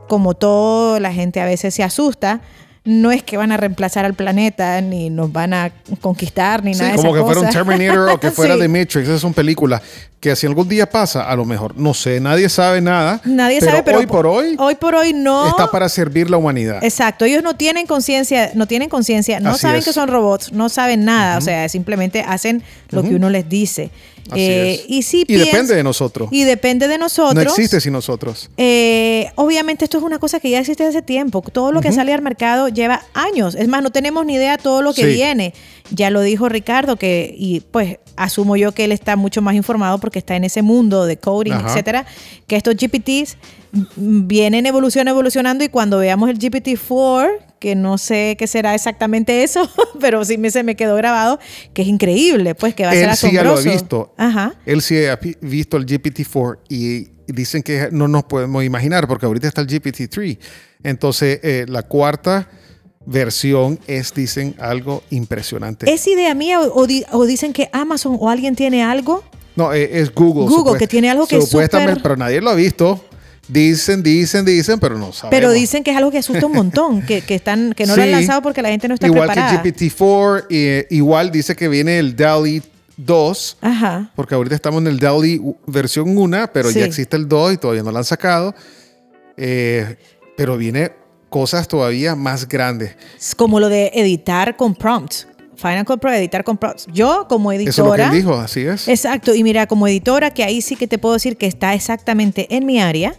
[0.09, 2.43] Como todo, la gente a veces se asusta.
[2.85, 5.71] No es que van a reemplazar al planeta, ni nos van a
[6.01, 9.07] conquistar, ni nada de Como que fuera un Terminator o que fuera The Matrix.
[9.09, 9.83] Esas son películas
[10.21, 13.21] que si algún día pasa, a lo mejor, no sé, nadie sabe nada.
[13.25, 14.55] Nadie sabe, pero hoy por hoy.
[14.59, 15.49] Hoy por hoy no.
[15.49, 16.85] Está para servir la humanidad.
[16.85, 17.25] Exacto.
[17.25, 21.39] Ellos no tienen conciencia, no tienen conciencia, no saben que son robots, no saben nada.
[21.39, 23.91] O sea, simplemente hacen lo que uno les dice.
[24.35, 26.29] Eh, y, y depende de nosotros.
[26.31, 27.35] Y depende de nosotros.
[27.35, 28.49] No existe sin nosotros.
[28.57, 31.43] Eh, obviamente esto es una cosa que ya existe hace tiempo.
[31.43, 33.55] Todo lo que sale al mercado lleva años.
[33.55, 35.09] Es más, no tenemos ni idea de todo lo que Sí.
[35.15, 35.53] viene.
[35.93, 39.99] Ya lo dijo Ricardo, que, y pues asumo yo que él está mucho más informado
[39.99, 41.69] porque está en ese mundo de coding, Ajá.
[41.69, 42.07] etcétera,
[42.47, 43.37] que estos GPTs
[43.97, 47.29] vienen evolucionando, evolucionando y cuando veamos el GPT-4,
[47.61, 51.39] que no sé qué será exactamente eso, pero sí me, se me quedó grabado,
[51.73, 53.79] que es increíble, pues que va a ser Él sí ya lo ha asombroso.
[53.79, 54.15] visto.
[54.17, 54.55] Ajá.
[54.67, 59.47] Él sí ha visto el GPT-4 y dicen que no nos podemos imaginar porque ahorita
[59.47, 60.39] está el GPT-3.
[60.83, 62.49] Entonces, eh, la cuarta
[63.07, 65.91] versión es, dicen, algo impresionante.
[65.93, 69.23] ¿Es idea mía o, o di- o dicen que Amazon o alguien tiene algo?
[69.57, 70.47] No, eh, es Google.
[70.49, 73.05] Google, que tiene algo que es súper- pero nadie lo ha visto.
[73.51, 75.31] Dicen, dicen, dicen, pero no sabemos.
[75.31, 78.03] Pero dicen que es algo que asusta un montón, que, que están, que no lo
[78.03, 79.63] han lanzado porque la gente no está Igual preparada.
[79.63, 82.63] que GPT-4, eh, igual dice que viene el DALI
[82.97, 83.57] 2.
[83.61, 84.11] Ajá.
[84.15, 86.79] Porque ahorita estamos en el DALI versión 1, pero Sí.
[86.79, 88.55] ya existe el 2 y todavía no lo han sacado.
[89.37, 89.97] Eh,
[90.37, 90.93] pero viene
[91.29, 92.95] cosas todavía más grandes.
[93.19, 95.27] Es como lo de editar con prompts.
[95.57, 96.87] Final Cut Pro, editar con prompts.
[96.93, 97.71] Yo como editora...
[97.71, 98.89] Eso es lo que él dijo, así es.
[98.89, 102.47] Exacto, y mira, como editora, que ahí sí que te puedo decir que está exactamente
[102.57, 103.15] en mi área,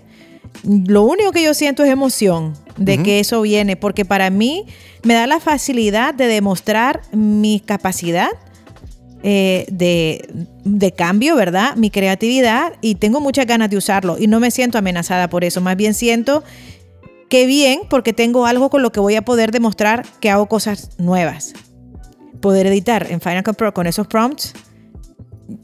[0.63, 4.65] lo único que yo siento es emoción de que eso viene, porque para mí
[5.03, 8.29] me da la facilidad de demostrar mi capacidad
[9.23, 10.27] eh, de,
[10.63, 11.75] de cambio, ¿verdad?
[11.75, 15.61] Mi creatividad, y tengo muchas ganas de usarlo, y no me siento amenazada por eso,
[15.61, 16.43] más bien siento
[17.29, 20.89] que bien, porque tengo algo con lo que voy a poder demostrar que hago cosas
[20.97, 21.53] nuevas.
[22.41, 24.53] Poder editar en Final Cut Pro con esos prompts,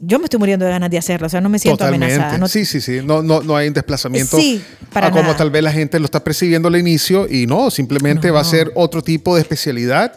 [0.00, 2.06] yo me estoy muriendo de ganas de hacerlo, o sea, no me siento Totalmente.
[2.14, 2.38] amenazada.
[2.38, 3.00] No- Sí, sí, sí.
[3.04, 4.62] No, no, no hay un desplazamiento Sí,
[4.92, 5.36] para a como nada.
[5.36, 8.34] tal vez la gente lo está percibiendo al inicio y no, simplemente No.
[8.34, 10.14] va a ser otro tipo de especialidad.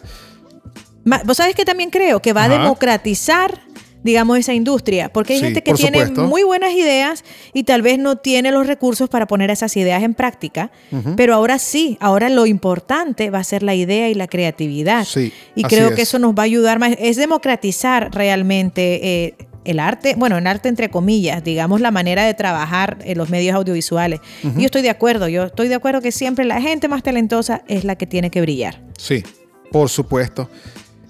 [1.24, 2.54] Vos sabés que también creo que va Ajá.
[2.54, 3.60] a democratizar,
[4.04, 6.26] digamos, esa industria, porque hay Sí, gente que tiene supuesto.
[6.28, 10.14] muy buenas ideas y tal vez no tiene los recursos para poner esas ideas en
[10.14, 10.70] práctica,
[11.16, 15.04] pero ahora sí, ahora lo importante va a ser la idea y la creatividad.
[15.04, 15.94] Sí, y creo es.
[15.96, 19.00] que eso nos va a ayudar más, es democratizar realmente.
[19.02, 19.34] eh,
[19.64, 23.54] el arte, bueno, el arte entre comillas, digamos la manera de trabajar en los medios
[23.54, 24.20] audiovisuales.
[24.42, 27.84] Yo estoy de acuerdo, yo estoy de acuerdo que siempre la gente más talentosa es
[27.84, 28.80] la que tiene que brillar.
[28.98, 29.22] Sí,
[29.70, 30.48] por supuesto.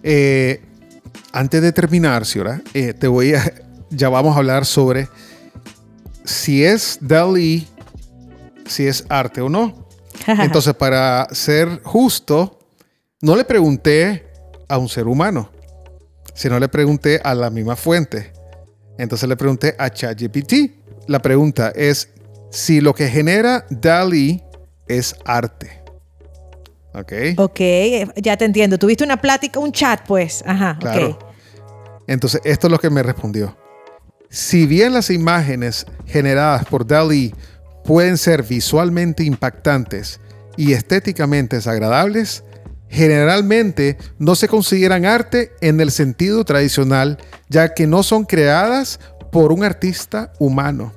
[0.03, 0.61] Eh,
[1.32, 3.53] antes de terminar, Ciora, eh, te voy a.
[3.94, 5.07] Ya vamos a hablar sobre
[6.24, 7.68] si es DALI,
[8.64, 9.86] si es arte o no.
[10.26, 12.59] Entonces, para ser justo,
[13.20, 14.26] no le pregunté
[14.66, 15.50] a un ser humano,
[16.32, 18.32] sino le pregunté a la misma fuente.
[19.03, 21.09] Entonces le pregunté a ChatGPT.
[21.09, 22.09] La pregunta es
[22.53, 24.40] si lo que genera DALI
[24.86, 25.82] es arte.
[26.94, 27.12] ¿Ok?
[27.38, 27.61] Ok,
[28.16, 28.78] ya te entiendo.
[28.78, 30.44] Tuviste una plática, un chat, pues.
[30.46, 31.09] Ajá, Claro.
[31.11, 31.24] ok.
[32.07, 33.57] Entonces, esto es lo que me respondió.
[34.30, 37.34] Si bien las imágenes generadas por DALI
[37.84, 40.20] pueden ser visualmente impactantes
[40.57, 42.44] y estéticamente desagradables,
[42.93, 47.18] generalmente no se consideran arte en el sentido tradicional,
[47.49, 49.01] ya que no son creadas
[49.32, 50.93] por un artista humano.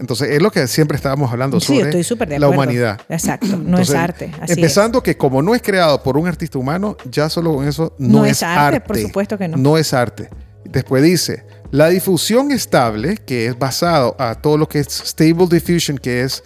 [0.00, 3.00] Entonces, es lo que siempre estábamos hablando Sí, sobre estoy la humanidad.
[3.08, 4.32] Exacto, no Entonces, es arte.
[4.40, 7.94] Así empezando que como no es creado por un artista humano, ya solo con eso
[7.98, 8.80] no, No es, es arte, arte.
[8.80, 9.56] por supuesto que no.
[9.56, 10.28] No es arte.
[10.64, 15.98] Después dice, la difusión estable, que es basado a todo lo que es Stable Diffusion,
[15.98, 16.42] que es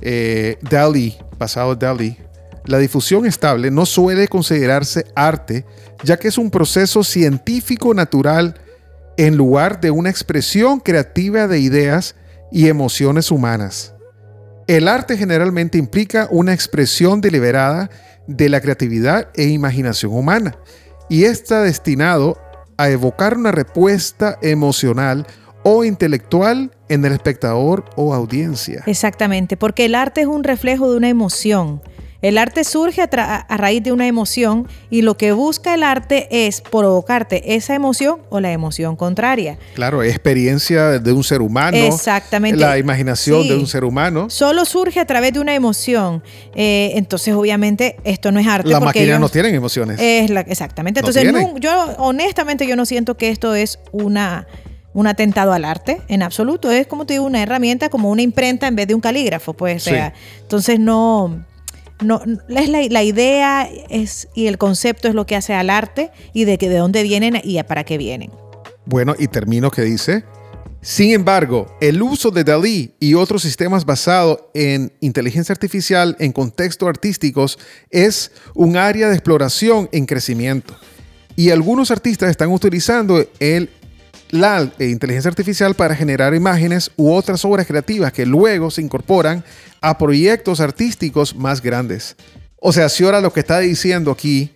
[0.00, 2.18] eh, DALI, basado en DALI,
[2.68, 5.64] la difusión estable no suele considerarse arte,
[6.04, 8.60] ya que es un proceso científico natural
[9.16, 12.14] en lugar de una expresión creativa de ideas
[12.52, 13.94] y emociones humanas.
[14.66, 17.88] El arte generalmente implica una expresión deliberada
[18.26, 20.58] de la creatividad e imaginación humana
[21.08, 22.36] y está destinado
[22.76, 25.26] a evocar una respuesta emocional
[25.62, 28.82] o intelectual en el espectador o audiencia.
[28.86, 31.80] Exactamente, porque el arte es un reflejo de una emoción.
[32.20, 36.26] El arte surge a, a raíz de una emoción y lo que busca el arte
[36.46, 39.56] es provocarte esa emoción o la emoción contraria.
[39.74, 41.76] Claro, experiencia de un ser humano.
[41.76, 42.58] Exactamente.
[42.58, 43.48] La imaginación Sí.
[43.50, 44.28] de un ser humano.
[44.30, 46.22] Solo surge a través de una emoción.
[46.56, 48.68] Eh, entonces, obviamente, esto no es arte.
[48.68, 49.98] Las máquinas no tienen emociones.
[50.00, 51.00] Es la, exactamente.
[51.02, 54.46] No Entonces, nu- yo honestamente yo no siento que esto es una
[54.94, 56.72] un atentado al arte en absoluto.
[56.72, 59.86] Es como te digo, una herramienta, como una imprenta en vez de un calígrafo, pues.
[59.86, 61.44] o sea, entonces no.
[62.02, 66.10] No, es la, la idea es, y el concepto es lo que hace al arte
[66.32, 68.30] y de, que, de dónde vienen y para qué vienen.
[68.86, 70.24] Bueno, y termino que dice,
[70.80, 76.88] sin embargo, el uso de DALI y otros sistemas basados en inteligencia artificial en contextos
[76.88, 77.58] artísticos
[77.90, 80.76] es un área de exploración en crecimiento.
[81.34, 83.70] Y algunos artistas están utilizando el,
[84.30, 89.44] la eh, inteligencia artificial para generar imágenes u otras obras creativas que luego se incorporan
[89.80, 92.16] a proyectos artísticos más grandes.
[92.60, 94.50] O sea, si ahora lo que está diciendo aquí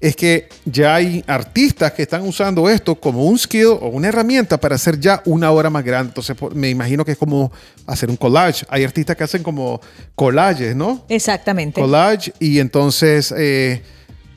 [0.00, 4.58] es que ya hay artistas que están usando esto como un skill o una herramienta
[4.58, 6.10] para hacer ya una obra más grande.
[6.10, 7.50] Entonces, me imagino que es como
[7.86, 8.64] hacer un collage.
[8.68, 9.80] Hay artistas que hacen como
[10.14, 11.04] collages, ¿no?
[11.08, 11.80] Exactamente.
[11.80, 13.82] collage y entonces eh,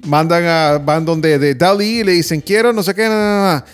[0.05, 3.53] mandan a van donde de Dali y le dicen quiero no sé qué na, na,
[3.53, 3.65] na".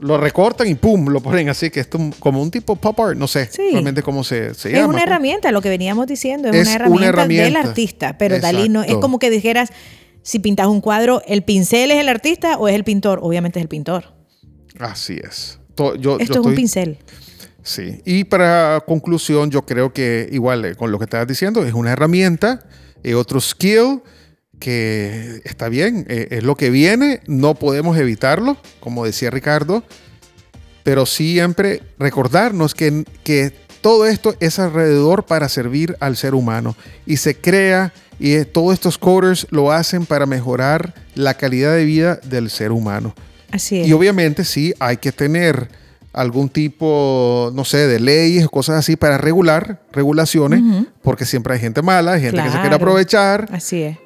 [0.00, 3.16] Lo recortan y pum lo ponen así que es un- como un tipo pop art
[3.18, 3.70] no sé Sí.
[3.72, 5.02] realmente cómo se, se Es llama una pues.
[5.04, 8.16] herramienta, lo que veníamos diciendo, es, Es una, una herramienta del artista.
[8.18, 9.70] Pero Dalí no, es como que dijeras,
[10.22, 13.18] si pintas un cuadro, ¿el pincel es el artista o es el pintor?
[13.22, 14.14] Obviamente es el pintor.
[14.78, 16.98] así es To- yo, yo Esto es un estoy- pincel.
[17.62, 21.74] Sí, y para conclusión, yo creo que igual eh, con lo que estabas diciendo, es
[21.74, 22.66] una herramienta,
[23.02, 24.00] eh, otro skill
[24.58, 29.84] que está bien, eh, es lo que viene, no podemos evitarlo, como decía Ricardo,
[30.82, 37.18] pero siempre recordarnos que, que todo esto es alrededor para servir al ser humano y
[37.18, 42.50] se crea y todos estos coders lo hacen para mejorar la calidad de vida del
[42.50, 43.14] ser humano.
[43.50, 43.88] Así es.
[43.88, 45.68] Y obviamente sí, hay que tener
[46.12, 50.62] algún tipo, no sé, de leyes o cosas así para regular, regulaciones,
[51.02, 53.98] porque siempre hay gente mala, hay gente que se quiere aprovechar, Así es.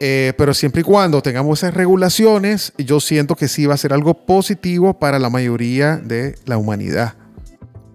[0.00, 3.92] Eh, pero siempre y cuando tengamos esas regulaciones, yo siento que sí va a ser
[3.92, 7.14] algo positivo para la mayoría de la humanidad.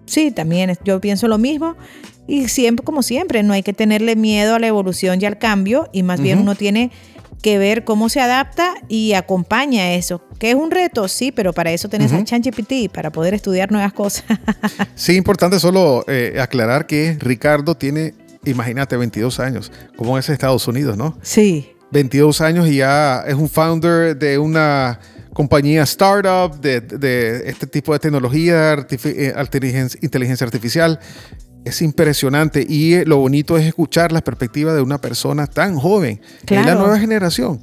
[0.06, 1.76] Sí, también yo pienso lo mismo.
[2.26, 5.88] Y siempre, como siempre, no hay que tenerle miedo a la evolución y al cambio,
[5.92, 6.90] y más bien uno tiene
[7.42, 10.22] que ver cómo se adapta y acompaña eso.
[10.38, 13.92] Que es un reto, sí, pero para eso tenés a ChatGPT, para poder estudiar nuevas
[13.92, 14.24] cosas.
[14.94, 20.96] Sí, importante solo eh, aclarar que Ricardo tiene, imagínate, 22 años, como es Estados Unidos,
[20.96, 21.18] ¿no?
[21.20, 24.98] sí, 22 años y ya es un founder de una
[25.32, 29.34] compañía startup de, de este tipo de tecnología, eh,
[30.00, 30.98] inteligencia, artificial.
[31.64, 36.50] Es impresionante y lo bonito es escuchar la perspectiva de una persona tan joven, es
[36.50, 36.80] la Claro.
[36.80, 37.60] nueva generación.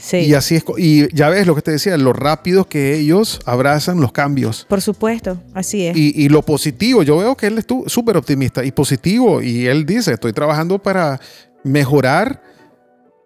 [0.00, 0.18] sí.
[0.18, 4.00] Y así es, y ya ves lo que te decía, lo rápido que ellos abrazan
[4.00, 4.66] los cambios.
[4.68, 5.96] Por supuesto, así es.
[5.96, 9.40] Y, y lo positivo, yo veo que él es súper optimista y positivo.
[9.40, 11.20] Y él dice, estoy trabajando para
[11.62, 12.42] mejorar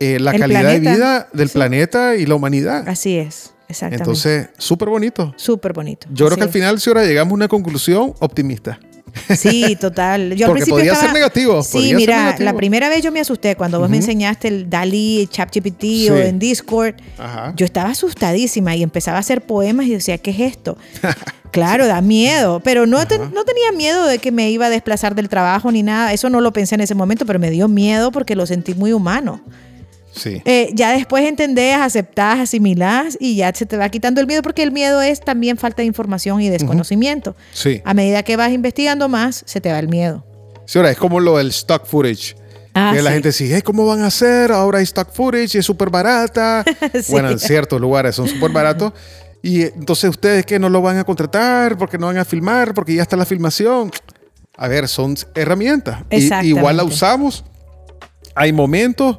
[0.01, 0.91] eh, la El calidad planeta.
[0.91, 1.55] de vida del Sí.
[1.55, 2.89] planeta y la humanidad.
[2.89, 4.03] Así es, exactamente.
[4.05, 5.33] Entonces, súper bonito.
[5.37, 6.07] Súper bonito.
[6.13, 8.79] Yo creo que al final, si ahora llegamos a una conclusión optimista.
[9.37, 10.35] Sí, total.
[10.37, 12.45] Yo al Porque principio podría estaba- ser negativo, Sí, mira, negativo.
[12.45, 16.39] la primera vez yo me asusté cuando vos me enseñaste el Dalí, ChatGPT o en
[16.39, 16.95] Discord.
[17.17, 17.55] Ajá.
[17.57, 20.77] Yo estaba asustadísima y empezaba a hacer poemas y decía, ¿qué es esto?
[21.51, 25.31] Claro, da miedo, pero no, no tenía miedo de que me iba a desplazar del
[25.31, 26.13] trabajo ni nada.
[26.13, 28.93] Eso no lo pensé en ese momento, pero me dio miedo porque lo sentí muy
[28.93, 29.41] humano.
[30.19, 30.43] Sí.
[30.45, 34.63] Eh, ya después entendés, aceptás, asimilás y ya se te va quitando el miedo porque
[34.63, 37.37] el miedo es también falta de información y desconocimiento.
[37.53, 37.81] Sí.
[37.85, 40.25] A medida que vas investigando más, se te va el miedo.
[40.67, 42.37] Sí, ahora es como lo del stock footage.
[42.75, 43.15] Ah, que la sí.
[43.15, 44.53] gente dice, "Hey, ¿cómo van a hacer?
[44.53, 46.65] Ahora hay stock footage, es súper barata.
[47.03, 47.11] Sí.
[47.13, 48.93] Bueno, en ciertos lugares son súper baratos.
[49.43, 52.75] Y eh, entonces ustedes que no lo van a contratar porque no van a filmar,
[52.75, 53.91] porque ya está la filmación.
[54.57, 56.03] A ver, son herramientas.
[56.11, 57.45] Y- igual la usamos.
[58.35, 59.19] Hay momentos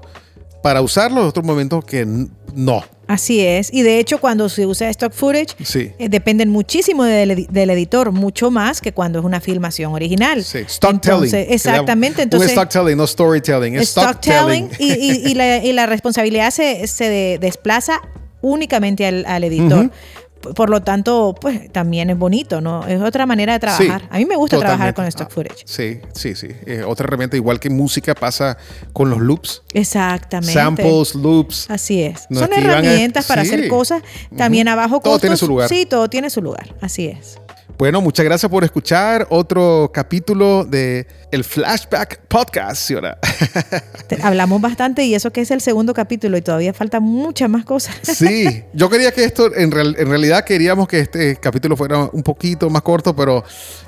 [0.62, 2.06] para usarlo, otros momentos que
[2.54, 2.84] no.
[3.08, 3.74] Así es.
[3.74, 5.92] Y de hecho, cuando se usa stock footage, Sí.
[5.98, 10.44] eh, dependen muchísimo del, edi- del editor, mucho más que cuando es una filmación original.
[10.44, 10.60] Sí.
[10.60, 12.22] Entonces, que le Exactamente.
[12.22, 13.76] Entonces, un stocktelling, no storytelling.
[13.78, 15.00] Es stocktelling stocktelling.
[15.02, 18.00] y, y- y la, y la responsabilidad se, se de- desplaza
[18.42, 19.90] únicamente al, al editor.
[20.56, 22.86] Por lo tanto, pues también es bonito, ¿no?
[22.88, 24.02] Es otra manera de trabajar.
[24.02, 25.64] Sí, a mí me gusta trabajar con stock Ah, footage.
[25.66, 26.48] Sí, sí, sí.
[26.66, 28.58] Eh, otra herramienta, igual que música, pasa
[28.94, 29.64] con los loops.
[29.74, 30.54] Exactamente.
[30.54, 31.70] Samples, loops.
[31.70, 32.26] Así es.
[32.30, 33.50] No, Son a- herramientas para sí.
[33.54, 34.02] hacer cosas.
[34.38, 35.22] También abajo Todo costos.
[35.22, 35.68] tiene su lugar.
[35.70, 36.74] Sí, todo tiene su lugar.
[36.82, 37.38] Así es.
[37.80, 43.18] Bueno, muchas gracias por escuchar otro capítulo de el Flashback Podcast, señora.
[44.22, 47.96] Hablamos bastante y eso que es el segundo capítulo y todavía faltan muchas más cosas.
[48.04, 52.22] Sí, yo quería que esto, en, real- en realidad queríamos que este capítulo fuera un
[52.22, 53.46] poquito más corto, pero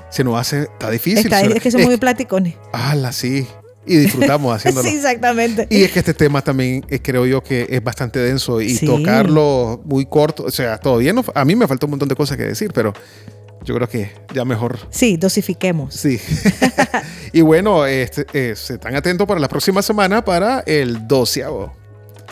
[0.08, 1.26] se nos hace, está difícil.
[1.30, 2.54] Está- es que somos Eh, muy platicones.
[2.72, 3.46] ala, sí.
[3.84, 4.88] Y disfrutamos haciéndolo.
[4.88, 5.66] Sí, exactamente.
[5.68, 8.86] Y es que este tema también eh, creo yo que es bastante denso y Sí.
[8.86, 12.38] tocarlo muy corto, o sea, todavía no, a mí me falta un montón de cosas
[12.38, 12.94] que decir, pero
[13.64, 15.94] yo creo que ya mejor Sí, dosifiquemos.
[15.94, 16.20] Sí.
[17.32, 21.72] y bueno, este, eh, se están atentos para la próxima semana para el doceavo.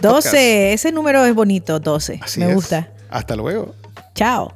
[0.00, 2.20] 12, ese número es bonito, 12.
[2.22, 2.54] Así Me es.
[2.54, 2.88] gusta.
[3.10, 3.74] Hasta luego.
[4.14, 4.54] Chao.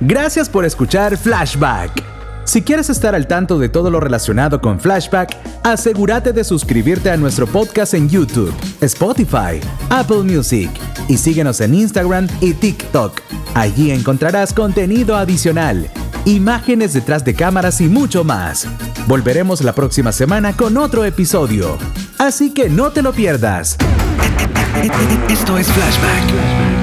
[0.00, 2.02] Gracias por escuchar Flashback.
[2.44, 7.16] Si quieres estar al tanto de todo lo relacionado con Flashback, asegúrate de suscribirte a
[7.16, 9.60] nuestro podcast en YouTube, Spotify,
[9.90, 10.68] Apple Music
[11.08, 13.20] y síguenos en Instagram y TikTok.
[13.54, 15.88] Allí encontrarás contenido adicional,
[16.24, 18.66] imágenes detrás de cámaras y mucho más.
[19.06, 21.78] Volveremos la próxima semana con otro episodio.
[22.18, 23.76] Así que no te lo pierdas.
[25.28, 26.81] Esto es Flashback.